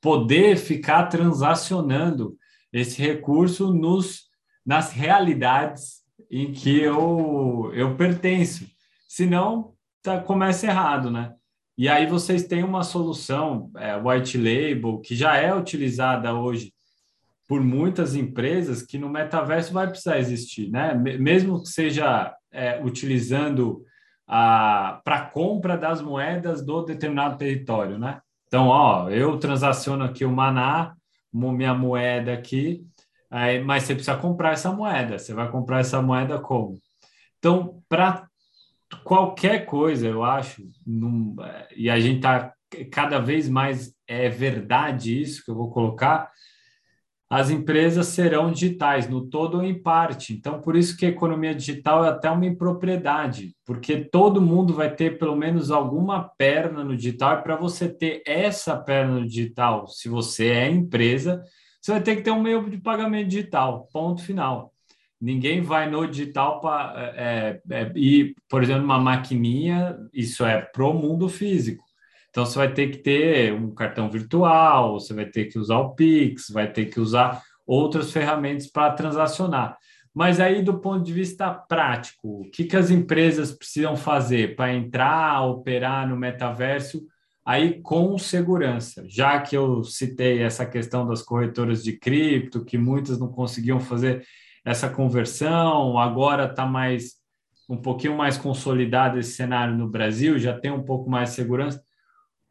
[0.00, 2.36] poder ficar transacionando
[2.72, 4.30] esse recurso nos
[4.64, 8.66] nas realidades em que eu, eu pertenço.
[9.08, 11.34] Senão, tá, começa errado, né?
[11.76, 16.72] E aí vocês têm uma solução, é, white label, que já é utilizada hoje
[17.48, 20.94] por muitas empresas, que no metaverso vai precisar existir, né?
[20.94, 23.84] Mesmo que seja é, utilizando
[24.26, 28.20] para compra das moedas do determinado território, né?
[28.46, 30.94] Então, ó, eu transaciono aqui o Maná,
[31.32, 32.84] minha moeda aqui,
[33.30, 35.18] Aí, mas você precisa comprar essa moeda.
[35.18, 36.80] Você vai comprar essa moeda como?
[37.38, 38.26] Então, para
[39.04, 41.36] qualquer coisa, eu acho, num,
[41.76, 42.52] e a gente está
[42.90, 46.30] cada vez mais é verdade isso que eu vou colocar,
[47.30, 50.32] as empresas serão digitais, no todo ou em parte.
[50.32, 54.92] Então, por isso que a economia digital é até uma impropriedade, porque todo mundo vai
[54.92, 59.86] ter pelo menos alguma perna no digital, e para você ter essa perna no digital,
[59.86, 61.40] se você é empresa,
[61.80, 64.74] você vai ter que ter um meio de pagamento digital, ponto final.
[65.20, 70.60] Ninguém vai no digital para é, é, é, ir, por exemplo, uma maquininha, isso é
[70.60, 71.84] pro mundo físico.
[72.30, 75.94] Então você vai ter que ter um cartão virtual, você vai ter que usar o
[75.94, 79.76] Pix, vai ter que usar outras ferramentas para transacionar.
[80.12, 84.74] Mas aí, do ponto de vista prático, o que, que as empresas precisam fazer para
[84.74, 87.02] entrar, operar no metaverso
[87.44, 93.18] aí com segurança, já que eu citei essa questão das corretoras de cripto, que muitas
[93.18, 94.24] não conseguiam fazer
[94.64, 97.20] essa conversão, agora está mais
[97.68, 101.80] um pouquinho mais consolidado esse cenário no Brasil, já tem um pouco mais de segurança.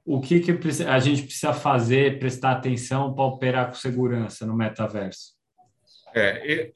[0.05, 0.51] O que, que
[0.87, 5.33] a gente precisa fazer, prestar atenção para operar com segurança no metaverso?
[6.13, 6.71] É,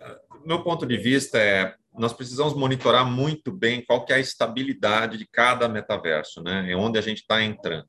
[0.46, 5.16] meu ponto de vista é nós precisamos monitorar muito bem qual que é a estabilidade
[5.16, 6.72] de cada metaverso, né?
[6.72, 7.88] É onde a gente está entrando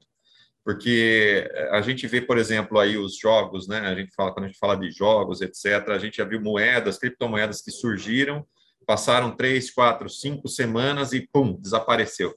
[0.65, 3.81] porque a gente vê, por exemplo, aí os jogos, né?
[3.81, 5.91] A gente fala quando a gente fala de jogos, etc.
[5.91, 8.47] A gente já viu moedas, criptomoedas que surgiram,
[8.87, 12.35] passaram três, quatro, cinco semanas e pum, desapareceu.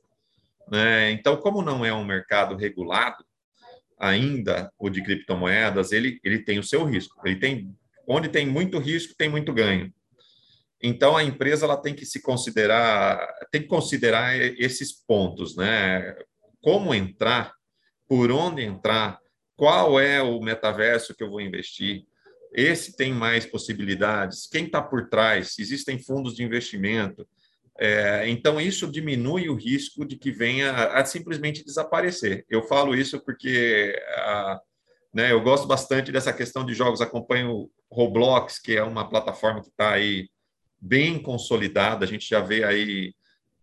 [0.69, 1.11] Né?
[1.11, 3.23] Então, como não é um mercado regulado
[3.99, 7.19] ainda, o de criptomoedas, ele ele tem o seu risco.
[7.25, 7.75] Ele tem
[8.07, 9.93] onde tem muito risco, tem muito ganho.
[10.81, 13.19] Então, a empresa ela tem que se considerar,
[13.51, 16.15] tem que considerar esses pontos, né?
[16.61, 17.53] Como entrar
[18.07, 19.19] por onde entrar,
[19.55, 22.05] qual é o metaverso que eu vou investir,
[22.53, 27.27] esse tem mais possibilidades, quem está por trás, existem fundos de investimento.
[27.79, 32.45] É, então, isso diminui o risco de que venha a, a simplesmente desaparecer.
[32.49, 34.59] Eu falo isso porque a,
[35.13, 39.69] né, eu gosto bastante dessa questão de jogos, acompanho Roblox, que é uma plataforma que
[39.69, 40.29] está aí
[40.79, 43.13] bem consolidada, a gente já vê aí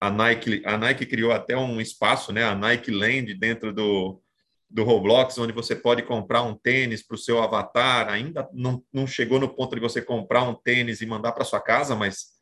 [0.00, 4.20] a Nike, a Nike criou até um espaço, né, a Nike Land dentro do,
[4.68, 8.08] do Roblox, onde você pode comprar um tênis para o seu avatar.
[8.08, 11.60] Ainda não, não chegou no ponto de você comprar um tênis e mandar para sua
[11.60, 12.32] casa, mas,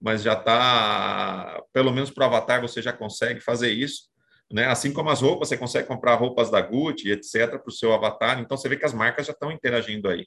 [0.00, 4.08] mas já está, pelo menos para o avatar, você já consegue fazer isso.
[4.50, 4.66] Né?
[4.66, 8.38] Assim como as roupas, você consegue comprar roupas da Gucci, etc., para o seu avatar.
[8.40, 10.24] Então, você vê que as marcas já estão interagindo aí.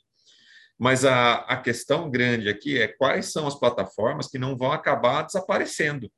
[0.77, 5.23] Mas a, a questão grande aqui é quais são as plataformas que não vão acabar
[5.23, 6.11] desaparecendo.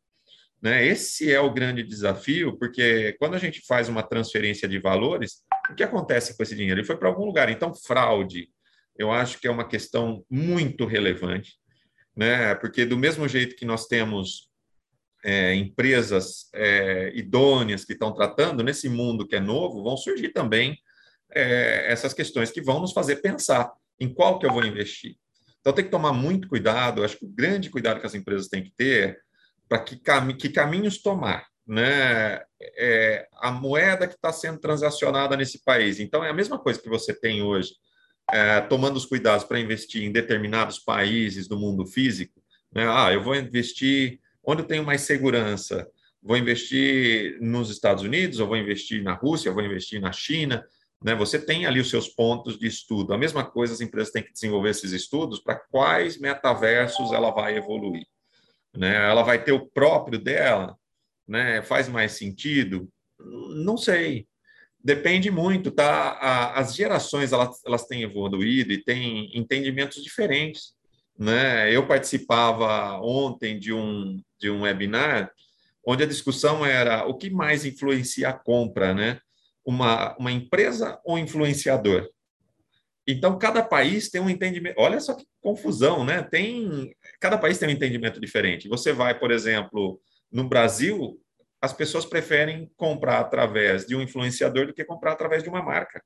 [0.61, 0.85] Né?
[0.85, 5.75] Esse é o grande desafio, porque quando a gente faz uma transferência de valores, o
[5.75, 6.79] que acontece com esse dinheiro?
[6.79, 7.49] Ele foi para algum lugar.
[7.49, 8.47] Então, fraude,
[8.97, 11.57] eu acho que é uma questão muito relevante,
[12.15, 12.55] né?
[12.55, 14.49] porque do mesmo jeito que nós temos
[15.23, 20.77] é, empresas é, idôneas que estão tratando, nesse mundo que é novo, vão surgir também
[21.31, 25.15] é, essas questões que vão nos fazer pensar em qual que eu vou investir.
[25.61, 27.03] Então, tem que tomar muito cuidado.
[27.03, 29.17] acho que o grande cuidado que as empresas têm que ter é
[29.69, 31.47] para que, cam que caminhos tomar.
[31.65, 32.41] Né?
[32.77, 36.01] É, a moeda que está sendo transacionada nesse país.
[36.01, 37.71] Então, é a mesma coisa que você tem hoje,
[38.31, 42.41] é, tomando os cuidados para investir em determinados países do mundo físico,
[42.73, 42.85] Né?
[42.87, 45.87] Ah, eu vou investir onde eu tenho mais segurança.
[46.21, 50.65] Vou investir nos Estados Unidos, ou vou investir na Rússia, ou vou investir na China.
[51.03, 51.13] Né?
[51.15, 53.13] Você tem ali os seus pontos de estudo.
[53.13, 57.57] A mesma coisa as empresas têm que desenvolver esses estudos para quais metaversos ela vai
[57.57, 58.07] evoluir.
[58.75, 58.95] Né?
[58.95, 60.77] Ela vai ter o próprio dela?
[61.27, 61.61] Né?
[61.61, 62.89] Faz mais sentido?
[63.19, 64.27] Não sei.
[64.83, 66.51] Depende muito, tá?
[66.53, 70.73] as gerações elas, elas têm evoluído e têm entendimentos diferentes.
[71.17, 71.73] Né?
[71.73, 75.31] Eu participava ontem de um, de um webinar
[75.85, 79.19] onde a discussão era o que mais influencia a compra, né?
[79.65, 82.09] Uma, uma empresa ou influenciador?
[83.05, 84.75] Então, cada país tem um entendimento.
[84.79, 86.23] Olha só que confusão, né?
[86.23, 88.69] Tem cada país tem um entendimento diferente.
[88.69, 89.99] Você vai, por exemplo,
[90.31, 91.19] no Brasil,
[91.63, 96.03] as pessoas preferem comprar através de um influenciador do que comprar através de uma marca.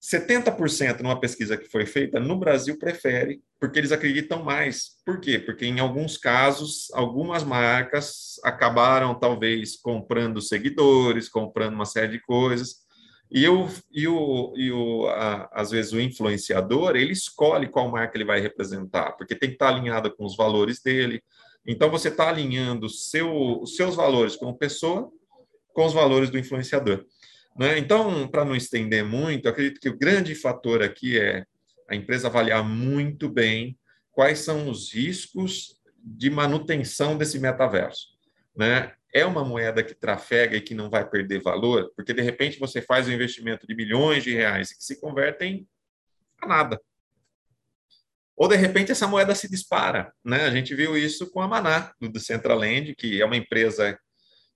[0.00, 5.00] 70% numa pesquisa que foi feita no Brasil prefere, porque eles acreditam mais.
[5.04, 5.36] Por quê?
[5.36, 12.76] Porque em alguns casos, algumas marcas acabaram talvez comprando seguidores, comprando uma série de coisas.
[13.28, 18.16] E, o, e, o, e o, a, às vezes o influenciador, ele escolhe qual marca
[18.16, 21.20] ele vai representar, porque tem que estar alinhado com os valores dele.
[21.66, 25.10] Então, você está alinhando seu, os seus valores como pessoa
[25.72, 27.04] com os valores do influenciador.
[27.56, 27.78] Né?
[27.78, 31.44] Então, para não estender muito, acredito que o grande fator aqui é
[31.88, 33.78] a empresa avaliar muito bem
[34.12, 38.08] quais são os riscos de manutenção desse metaverso.
[38.56, 38.92] Né?
[39.12, 42.80] É uma moeda que trafega e que não vai perder valor, porque de repente você
[42.80, 45.66] faz um investimento de milhões de reais que se convertem
[46.40, 46.80] a nada.
[48.40, 50.46] Ou de repente essa moeda se dispara, né?
[50.46, 53.98] A gente viu isso com a Maná do Decentraland, que é uma empresa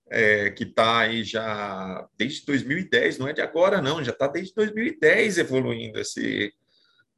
[0.09, 4.55] é, que está aí já desde 2010, não é de agora, não, já está desde
[4.55, 6.51] 2010 evoluindo esse,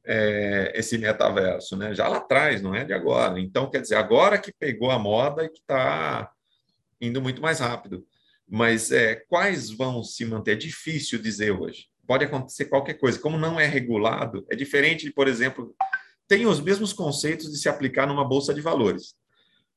[0.04, 1.94] é, esse metaverso, né?
[1.94, 3.40] Já lá atrás, não é de agora.
[3.40, 6.30] Então, quer dizer, agora que pegou a moda e que está
[7.00, 8.06] indo muito mais rápido.
[8.46, 10.52] Mas é, quais vão se manter?
[10.52, 11.86] É difícil dizer hoje.
[12.06, 13.18] Pode acontecer qualquer coisa.
[13.18, 15.74] Como não é regulado, é diferente de, por exemplo,
[16.28, 19.16] tem os mesmos conceitos de se aplicar numa bolsa de valores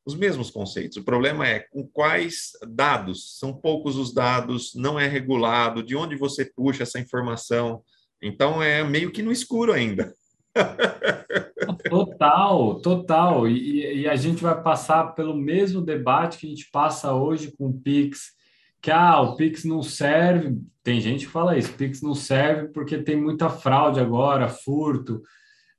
[0.06, 0.98] os mesmos conceitos.
[0.98, 3.38] O problema é com quais dados.
[3.38, 7.82] São poucos os dados, não é regulado, de onde você puxa essa informação.
[8.22, 10.14] Então é meio que no escuro ainda.
[11.90, 13.48] Total, total.
[13.48, 17.68] E, e, a gente vai passar pelo mesmo debate que a gente passa hoje com
[17.68, 18.32] o Pix,
[18.82, 20.58] que ah, o Pix não serve.
[20.84, 25.22] Tem gente que fala isso, Pix não serve porque tem muita fraude agora, furto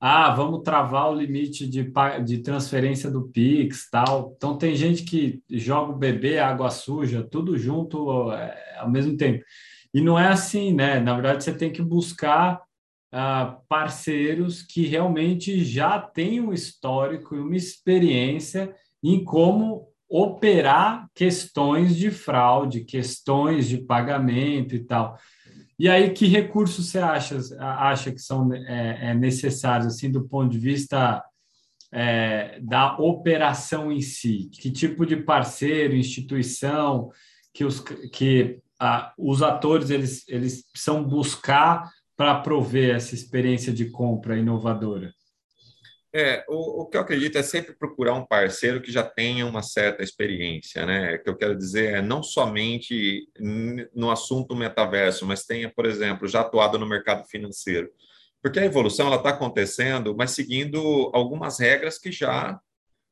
[0.04, 1.88] ah, vamos travar o limite de,
[2.24, 4.34] de transferência do Pix, tal.
[4.36, 9.44] Então tem gente que joga o bebê, água suja, tudo junto é, ao mesmo tempo.
[9.94, 10.98] E não é assim, né?
[10.98, 12.60] Na verdade, você tem que buscar
[13.12, 21.96] ah, parceiros que realmente já têm um histórico e uma experiência em como operar questões
[21.96, 25.16] de fraude, questões de pagamento e tal.
[25.82, 30.48] E aí, que recursos você acha, acha que são é, é necessários, assim, do ponto
[30.48, 31.20] de vista
[31.90, 34.48] é, da operação em si?
[34.52, 37.10] Que tipo de parceiro, instituição
[37.52, 43.90] que os, que, a, os atores eles, eles precisam buscar para prover essa experiência de
[43.90, 45.12] compra inovadora?
[46.14, 49.62] É, o, o, que eu acredito é sempre procurar um parceiro que já tenha uma
[49.62, 51.14] certa experiência, né?
[51.14, 53.26] O que eu quero dizer é não somente
[53.94, 57.90] no assunto metaverso, mas tenha, por exemplo, já atuado no mercado financeiro.
[58.42, 62.60] Porque a evolução ela está acontecendo, mas seguindo algumas regras que já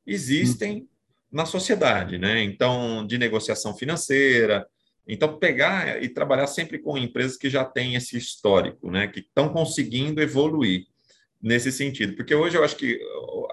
[0.07, 0.87] existem
[1.33, 2.43] na sociedade, né?
[2.43, 4.67] Então, de negociação financeira.
[5.09, 9.07] Então, pegar e trabalhar sempre com empresas que já têm esse histórico, né?
[9.09, 10.89] Que estão conseguindo evoluir
[11.42, 13.00] nesse sentido, porque hoje eu acho que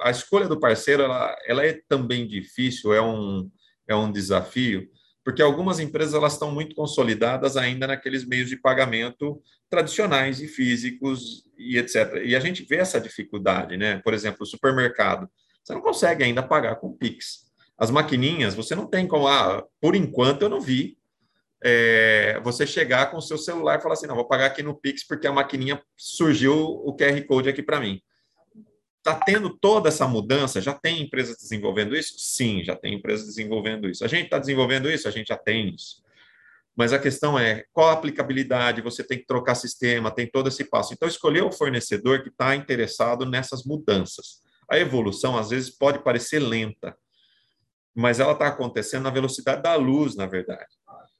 [0.01, 3.49] a escolha do parceiro ela, ela é também difícil, é um,
[3.87, 4.87] é um desafio,
[5.23, 11.43] porque algumas empresas elas estão muito consolidadas ainda naqueles meios de pagamento tradicionais e físicos
[11.57, 12.21] e etc.
[12.23, 13.97] E a gente vê essa dificuldade, né?
[13.99, 15.29] Por exemplo, o supermercado,
[15.63, 17.47] você não consegue ainda pagar com Pix.
[17.77, 20.97] As maquininhas, você não tem como, ah, por enquanto eu não vi
[21.63, 24.75] é, você chegar com o seu celular e falar assim, não, vou pagar aqui no
[24.75, 28.01] Pix porque a maquininha surgiu o QR Code aqui para mim.
[28.97, 30.61] Está tendo toda essa mudança?
[30.61, 32.15] Já tem empresas desenvolvendo isso?
[32.17, 34.03] Sim, já tem empresas desenvolvendo isso.
[34.03, 35.07] A gente está desenvolvendo isso?
[35.07, 36.03] A gente já tem isso.
[36.75, 40.63] Mas a questão é qual a aplicabilidade, você tem que trocar sistema, tem todo esse
[40.65, 40.93] passo.
[40.93, 44.41] Então, escolher o fornecedor que está interessado nessas mudanças.
[44.69, 46.95] A evolução, às vezes, pode parecer lenta,
[47.95, 50.67] mas ela está acontecendo na velocidade da luz, na verdade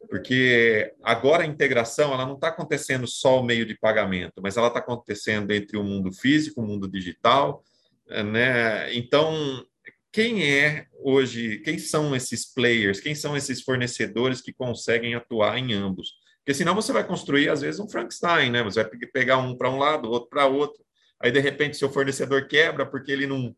[0.09, 4.67] porque agora a integração ela não está acontecendo só o meio de pagamento, mas ela
[4.67, 7.63] está acontecendo entre o mundo físico, o mundo digital,
[8.07, 8.93] né?
[8.93, 9.63] Então,
[10.11, 15.73] quem é hoje, quem são esses players, quem são esses fornecedores que conseguem atuar em
[15.73, 16.13] ambos?
[16.39, 18.63] Porque senão você vai construir, às vezes, um Frankenstein, né?
[18.63, 20.81] Você vai pegar um para um lado, outro para outro.
[21.19, 23.53] Aí, de repente, seu fornecedor quebra porque ele não,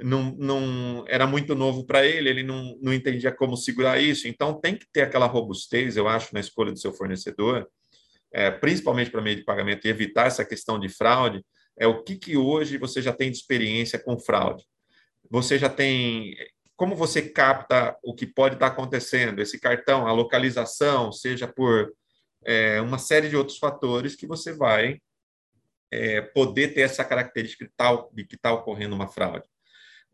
[0.00, 4.26] não, não era muito novo para ele, ele não, não entendia como segurar isso.
[4.26, 7.68] Então, tem que ter aquela robustez, eu acho, na escolha do seu fornecedor,
[8.32, 11.44] é, principalmente para meio de pagamento, e evitar essa questão de fraude.
[11.76, 14.64] É o que, que hoje você já tem de experiência com fraude?
[15.30, 16.34] Você já tem.
[16.76, 19.40] Como você capta o que pode estar acontecendo?
[19.40, 21.92] Esse cartão, a localização, seja por
[22.44, 25.00] é, uma série de outros fatores que você vai
[25.90, 29.48] é, poder ter essa característica de, tal, de que está ocorrendo uma fraude.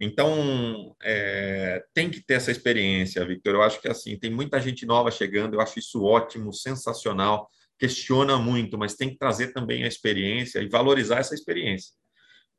[0.01, 3.55] Então, é, tem que ter essa experiência, Victor.
[3.55, 8.39] Eu acho que assim, tem muita gente nova chegando, eu acho isso ótimo, sensacional, questiona
[8.39, 11.93] muito, mas tem que trazer também a experiência e valorizar essa experiência.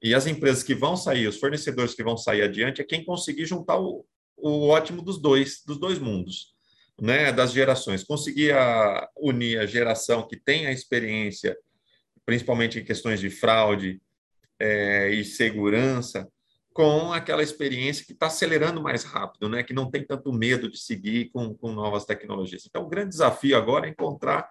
[0.03, 3.47] E as empresas que vão sair, os fornecedores que vão sair adiante, é quem conseguir
[3.47, 4.05] juntar o,
[4.37, 6.53] o ótimo dos dois, dos dois mundos,
[6.99, 8.03] né, das gerações.
[8.03, 11.57] Conseguir a, unir a geração que tem a experiência,
[12.23, 13.99] principalmente em questões de fraude
[14.59, 16.27] é, e segurança,
[16.73, 19.63] com aquela experiência que está acelerando mais rápido, né?
[19.63, 22.65] que não tem tanto medo de seguir com, com novas tecnologias.
[22.65, 24.49] Então, o grande desafio agora é encontrar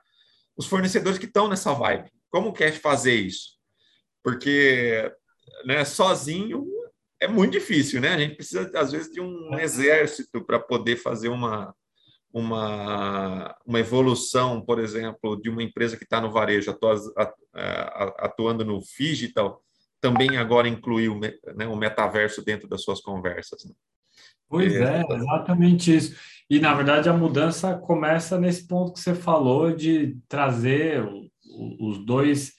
[0.57, 2.11] os fornecedores que estão nessa vibe.
[2.29, 3.59] Como quer fazer isso?
[4.23, 5.11] Porque
[5.65, 6.67] né, sozinho
[7.19, 8.11] é muito difícil, né?
[8.11, 11.75] A gente precisa, às vezes, de um exército para poder fazer uma,
[12.33, 16.75] uma, uma evolução, por exemplo, de uma empresa que está no varejo,
[18.19, 19.63] atuando no digital,
[20.01, 23.65] também agora incluir o, né, o metaverso dentro das suas conversas.
[23.65, 23.73] Né?
[24.49, 26.17] Pois é, é, exatamente isso.
[26.49, 31.05] E, na verdade, a mudança começa nesse ponto que você falou de trazer
[31.79, 32.59] os dois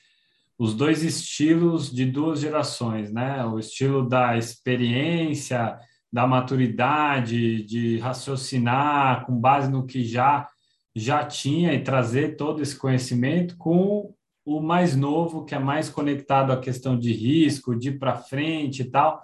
[0.58, 3.44] os dois estilos de duas gerações, né?
[3.46, 5.76] O estilo da experiência,
[6.14, 10.48] da maturidade, de raciocinar com base no que já
[10.96, 14.14] já tinha e trazer todo esse conhecimento com
[14.46, 18.82] o mais novo, que é mais conectado à questão de risco, de ir para frente
[18.82, 19.22] e tal.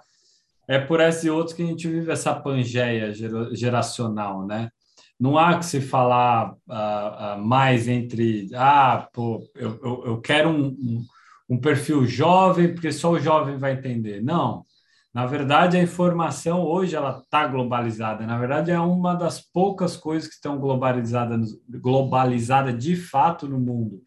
[0.66, 3.12] É por esses e outros que a gente vive essa pangeia
[3.52, 4.70] geracional, né?
[5.18, 10.48] Não há que se falar uh, uh, mais entre, ah, pô, eu, eu, eu quero
[10.50, 11.04] um, um,
[11.48, 14.22] um perfil jovem, porque só o jovem vai entender.
[14.22, 14.64] Não.
[15.12, 18.24] Na verdade, a informação hoje ela está globalizada.
[18.26, 24.00] Na verdade, é uma das poucas coisas que estão globalizadas globalizada de fato no mundo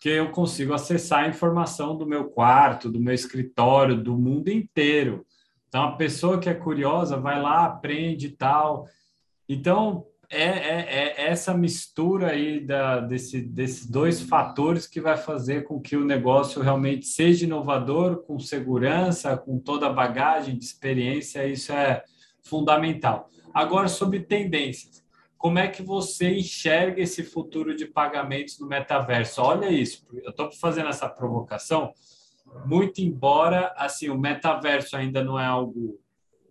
[0.00, 5.26] que eu consigo acessar a informação do meu quarto, do meu escritório, do mundo inteiro.
[5.68, 8.86] Então, a pessoa que é curiosa vai lá, aprende e tal.
[9.48, 15.64] Então, é, é, é essa mistura aí da, desse, desses dois fatores que vai fazer
[15.64, 21.46] com que o negócio realmente seja inovador, com segurança, com toda a bagagem de experiência,
[21.46, 22.02] isso é
[22.42, 23.30] fundamental.
[23.54, 25.05] Agora, sobre tendências
[25.38, 29.42] como é que você enxerga esse futuro de pagamentos no metaverso?
[29.42, 31.92] Olha isso, eu estou fazendo essa provocação,
[32.64, 36.00] muito embora assim o metaverso ainda não é algo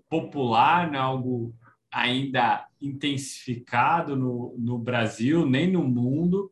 [0.09, 1.55] popular, não é algo
[1.91, 6.51] ainda intensificado no, no Brasil, nem no mundo,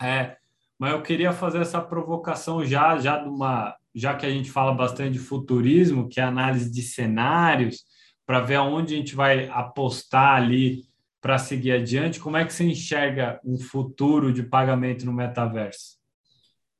[0.00, 0.36] é,
[0.78, 4.74] mas eu queria fazer essa provocação já, já de uma, já que a gente fala
[4.74, 7.84] bastante de futurismo, que é análise de cenários,
[8.26, 10.84] para ver aonde a gente vai apostar ali
[11.24, 12.20] para seguir adiante?
[12.20, 15.96] Como é que você enxerga um futuro de pagamento no metaverso?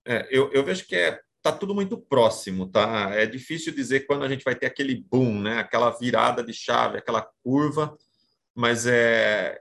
[0.05, 3.09] É, eu, eu vejo que é tá tudo muito próximo, tá?
[3.15, 5.61] É difícil dizer quando a gente vai ter aquele boom, né?
[5.61, 7.97] Aquela virada de chave, aquela curva,
[8.55, 9.59] mas é,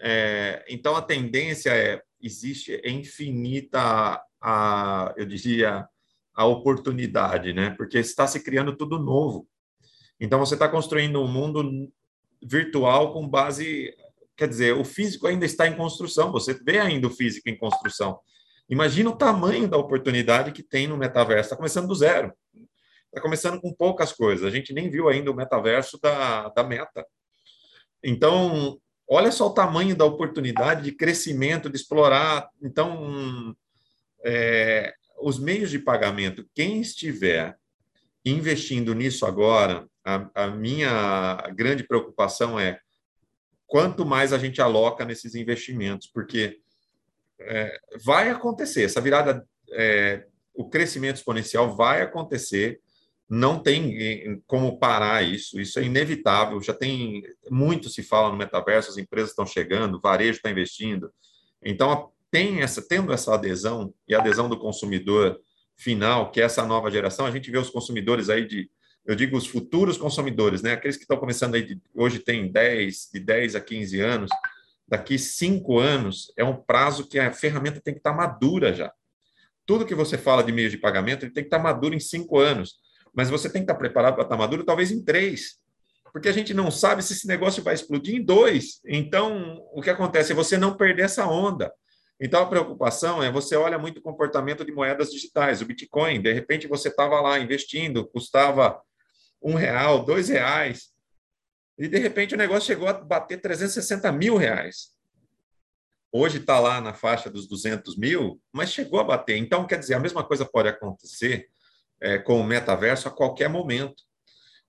[0.00, 5.84] é então a tendência é existe é infinita a, a eu diria
[6.32, 7.70] a oportunidade, né?
[7.76, 9.48] Porque está se criando tudo novo.
[10.20, 11.90] Então você está construindo um mundo
[12.46, 13.94] virtual com base.
[14.36, 18.18] Quer dizer, o físico ainda está em construção, você vê ainda o físico em construção.
[18.68, 21.46] Imagina o tamanho da oportunidade que tem no metaverso.
[21.46, 22.32] Está começando do zero.
[23.06, 24.44] Está começando com poucas coisas.
[24.44, 27.06] A gente nem viu ainda o metaverso da, da meta.
[28.02, 28.78] Então,
[29.08, 32.48] olha só o tamanho da oportunidade de crescimento, de explorar.
[32.60, 33.56] Então,
[34.24, 37.56] é, os meios de pagamento, quem estiver
[38.24, 42.78] investindo nisso agora, a, a minha grande preocupação é
[43.66, 46.60] quanto mais a gente aloca nesses investimentos, porque
[47.40, 52.80] é, vai acontecer, essa virada, é, o crescimento exponencial vai acontecer,
[53.28, 58.90] não tem como parar isso, isso é inevitável, já tem, muito se fala no metaverso,
[58.90, 61.10] as empresas estão chegando, o varejo está investindo,
[61.60, 65.40] então tem essa, tendo essa adesão, e adesão do consumidor
[65.74, 68.70] final, que é essa nova geração, a gente vê os consumidores aí de
[69.06, 70.72] eu digo os futuros consumidores, né?
[70.72, 74.30] Aqueles que estão começando aí, de, hoje tem 10, de 10 a 15 anos,
[74.86, 78.92] daqui cinco anos é um prazo que a ferramenta tem que estar madura já.
[79.64, 82.38] Tudo que você fala de meio de pagamento, ele tem que estar maduro em cinco
[82.38, 82.76] anos,
[83.14, 85.58] mas você tem que estar preparado para estar maduro talvez em três,
[86.12, 88.80] porque a gente não sabe se esse negócio vai explodir em dois.
[88.86, 91.72] Então, o que acontece é você não perder essa onda.
[92.18, 96.22] Então, a preocupação é você olha muito o comportamento de moedas digitais, o Bitcoin.
[96.22, 98.80] De repente, você estava lá investindo, custava
[99.42, 100.90] um real, dois reais,
[101.78, 104.94] e de repente o negócio chegou a bater 360 mil reais.
[106.10, 109.36] Hoje está lá na faixa dos 200 mil, mas chegou a bater.
[109.36, 111.48] Então, quer dizer, a mesma coisa pode acontecer
[112.00, 114.02] é, com o metaverso a qualquer momento.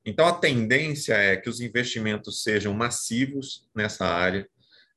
[0.04, 4.48] Então, a tendência é que os investimentos sejam massivos nessa área.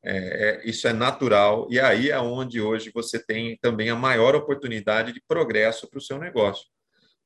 [0.03, 4.35] É, é, isso é natural, e aí é onde hoje você tem também a maior
[4.35, 6.67] oportunidade de progresso para o seu negócio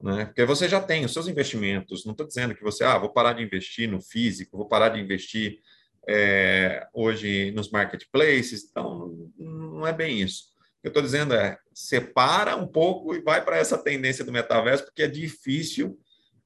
[0.04, 0.26] né?
[0.26, 2.04] Porque você já tem os seus investimentos.
[2.04, 5.00] Não estou dizendo que você, ah, vou parar de investir no físico, vou parar de
[5.00, 5.60] investir
[6.06, 8.68] é, hoje nos marketplaces.
[8.70, 10.44] Então, não é bem isso.
[10.58, 14.30] O que eu estou dizendo é separa um pouco e vai para essa tendência do
[14.30, 15.98] metaverso, porque é difícil.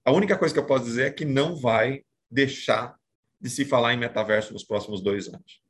[0.04, 2.94] A única coisa que eu posso dizer é que não vai deixar
[3.40, 5.60] de se falar em metaverso nos próximos dois anos.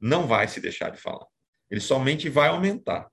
[0.00, 1.26] Não vai se deixar de falar.
[1.70, 3.08] Ele somente vai aumentar.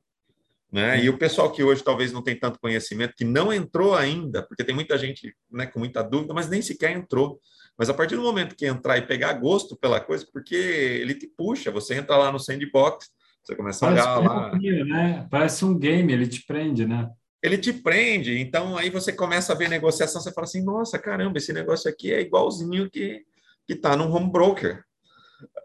[0.72, 1.03] Né?
[1.03, 4.63] E o pessoal que hoje talvez não tem tanto conhecimento, que não entrou ainda, porque
[4.63, 7.39] tem muita gente né, com muita dúvida, mas nem sequer entrou.
[7.78, 11.28] Mas a partir do momento que entrar e pegar gosto pela coisa, porque ele te
[11.28, 13.09] puxa, você entra lá no sandbox,
[13.43, 14.51] você começa Parece a olhar lá.
[14.57, 15.28] né?
[15.30, 17.09] Parece um game, ele te prende, né?
[17.41, 21.38] Ele te prende, então aí você começa a ver negociação, você fala assim, nossa, caramba,
[21.38, 23.24] esse negócio aqui é igualzinho que
[23.66, 24.84] que está num home broker.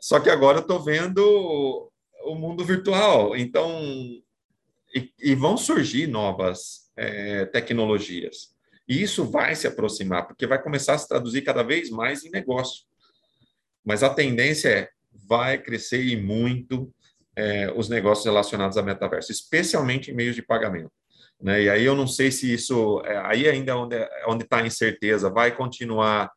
[0.01, 1.91] Só que agora eu estou vendo
[2.25, 3.37] o mundo virtual.
[3.37, 3.81] Então,
[4.95, 8.55] e, e vão surgir novas é, tecnologias.
[8.89, 12.31] E isso vai se aproximar, porque vai começar a se traduzir cada vez mais em
[12.31, 12.85] negócio.
[13.85, 14.89] Mas a tendência é,
[15.29, 16.93] vai crescer e muito
[17.37, 20.93] é, os negócios relacionados a metaverso, especialmente em meios de pagamento.
[21.41, 21.63] Né?
[21.63, 25.31] E aí eu não sei se isso, é, aí ainda onde onde está a incerteza,
[25.31, 26.31] vai continuar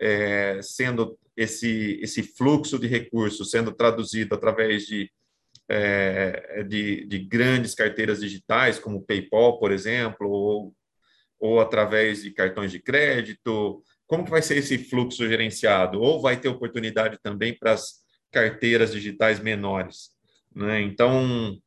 [0.00, 5.10] é, sendo esse esse fluxo de recursos sendo traduzido através de
[5.72, 10.74] é, de, de, grandes carteiras digitais, como PayPal, por exemplo, ou,
[11.40, 13.82] ou através de cartões de crédito?
[14.06, 16.00] Como que vai ser esse fluxo gerenciado?
[16.00, 20.10] Ou vai ter oportunidade também para as carteiras digitais menores?
[20.54, 20.82] Né?
[20.82, 21.58] Então,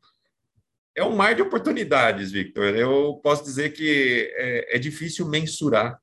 [0.96, 2.76] é um mar de oportunidades, Victor.
[2.76, 6.00] Eu posso dizer que é, é difícil mensurar,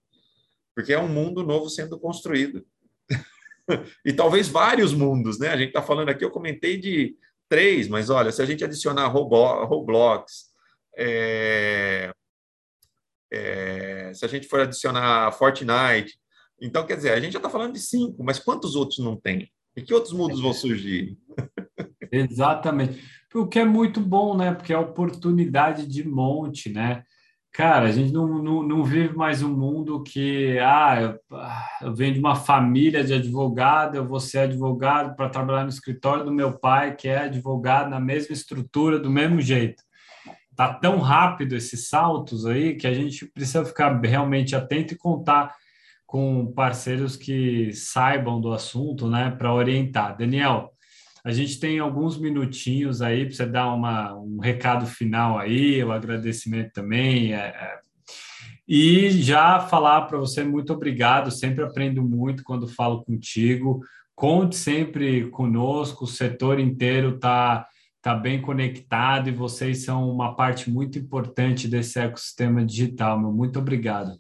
[0.74, 2.66] porque é um mundo novo sendo construído.
[4.04, 5.48] e talvez vários mundos, né?
[5.48, 7.16] A gente está falando aqui, eu comentei de
[7.52, 10.46] três, mas olha, se a gente adicionar Roblox,
[10.96, 12.10] é,
[13.30, 16.18] é, se a gente for adicionar Fortnite,
[16.58, 19.52] então quer dizer, a gente já está falando de cinco, mas quantos outros não tem?
[19.76, 21.18] E que outros mundos vão surgir?
[22.10, 23.04] Exatamente.
[23.34, 24.54] O que é muito bom, né?
[24.54, 27.04] Porque é oportunidade de monte, né?
[27.52, 31.94] Cara, a gente não, não, não, vive mais um mundo que, ah, eu, ah, eu
[31.94, 36.32] venho de uma família de advogado, eu vou ser advogado para trabalhar no escritório do
[36.32, 39.82] meu pai, que é advogado na mesma estrutura, do mesmo jeito.
[40.56, 45.54] Tá tão rápido esses saltos aí que a gente precisa ficar realmente atento e contar
[46.06, 50.16] com parceiros que saibam do assunto, né, para orientar.
[50.16, 50.72] Daniel,
[51.24, 55.88] a gente tem alguns minutinhos aí para você dar uma, um recado final aí, o
[55.88, 57.32] um agradecimento também.
[57.32, 57.80] É, é.
[58.66, 63.80] E já falar para você muito obrigado, sempre aprendo muito quando falo contigo.
[64.16, 67.66] Conte sempre conosco, o setor inteiro está
[68.00, 73.18] tá bem conectado e vocês são uma parte muito importante desse ecossistema digital.
[73.18, 73.30] Meu.
[73.30, 74.16] Muito obrigado.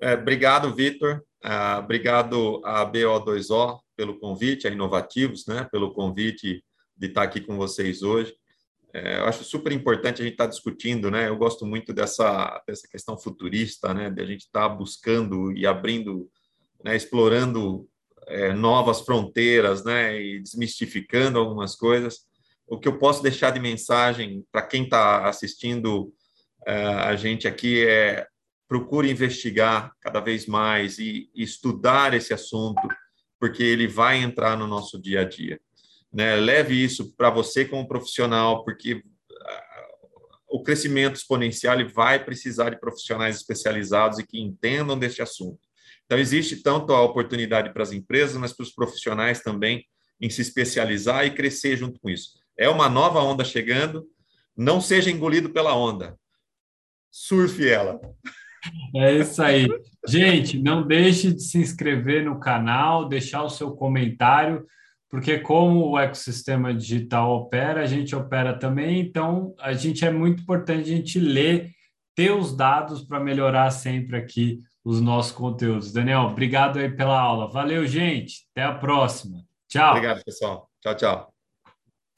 [0.00, 1.22] É, obrigado, Vitor.
[1.44, 6.64] Uh, obrigado à BO2O pelo convite, a Inovativos, né, pelo convite
[6.96, 8.34] de estar aqui com vocês hoje.
[8.94, 11.26] É, eu acho super importante a gente estar discutindo, né?
[11.26, 14.10] Eu gosto muito dessa, dessa questão futurista, né?
[14.10, 16.28] De a gente estar buscando e abrindo,
[16.84, 16.94] né?
[16.94, 17.88] explorando
[18.26, 20.20] é, novas fronteiras, né?
[20.20, 22.26] E desmistificando algumas coisas.
[22.66, 26.12] O que eu posso deixar de mensagem para quem está assistindo
[26.66, 28.26] é, a gente aqui é
[28.68, 32.80] procure investigar cada vez mais e, e estudar esse assunto,
[33.42, 35.60] porque ele vai entrar no nosso dia a dia.
[36.12, 36.36] Né?
[36.36, 39.86] Leve isso para você como profissional, porque ah,
[40.48, 45.58] o crescimento exponencial ele vai precisar de profissionais especializados e que entendam deste assunto.
[46.06, 49.84] Então, existe tanto a oportunidade para as empresas, mas para os profissionais também
[50.20, 52.38] em se especializar e crescer junto com isso.
[52.56, 54.06] É uma nova onda chegando,
[54.56, 56.16] não seja engolido pela onda,
[57.10, 58.00] surfe ela.
[58.94, 59.68] É isso aí.
[60.06, 64.64] Gente, não deixe de se inscrever no canal, deixar o seu comentário,
[65.08, 70.42] porque como o ecossistema digital opera, a gente opera também, então a gente é muito
[70.42, 71.70] importante a gente ler,
[72.14, 75.92] ter os dados para melhorar sempre aqui os nossos conteúdos.
[75.92, 77.48] Daniel, obrigado aí pela aula.
[77.48, 78.46] Valeu, gente.
[78.52, 79.44] Até a próxima.
[79.68, 79.90] Tchau.
[79.90, 80.68] Obrigado, pessoal.
[80.80, 81.31] Tchau, tchau.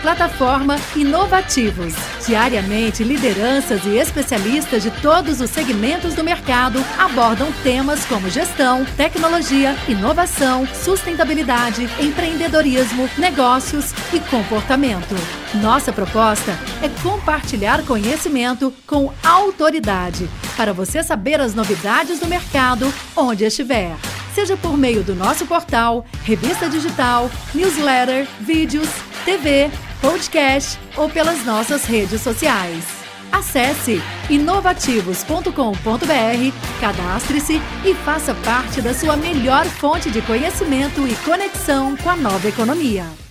[0.04, 1.94] Plataforma Inovativos.
[2.26, 9.74] Diariamente, lideranças e especialistas de todos os segmentos do mercado abordam temas como gestão, tecnologia,
[9.88, 15.43] inovação, sustentabilidade, empreendedorismo, negócios e comportamento.
[15.62, 16.52] Nossa proposta
[16.82, 23.96] é compartilhar conhecimento com autoridade para você saber as novidades do mercado onde estiver
[24.34, 28.88] seja por meio do nosso portal, revista digital, newsletter, vídeos,
[29.24, 32.84] TV, podcast ou pelas nossas redes sociais.
[33.30, 42.10] Acesse inovativos.com.br, cadastre-se e faça parte da sua melhor fonte de conhecimento e conexão com
[42.10, 43.23] a nova economia.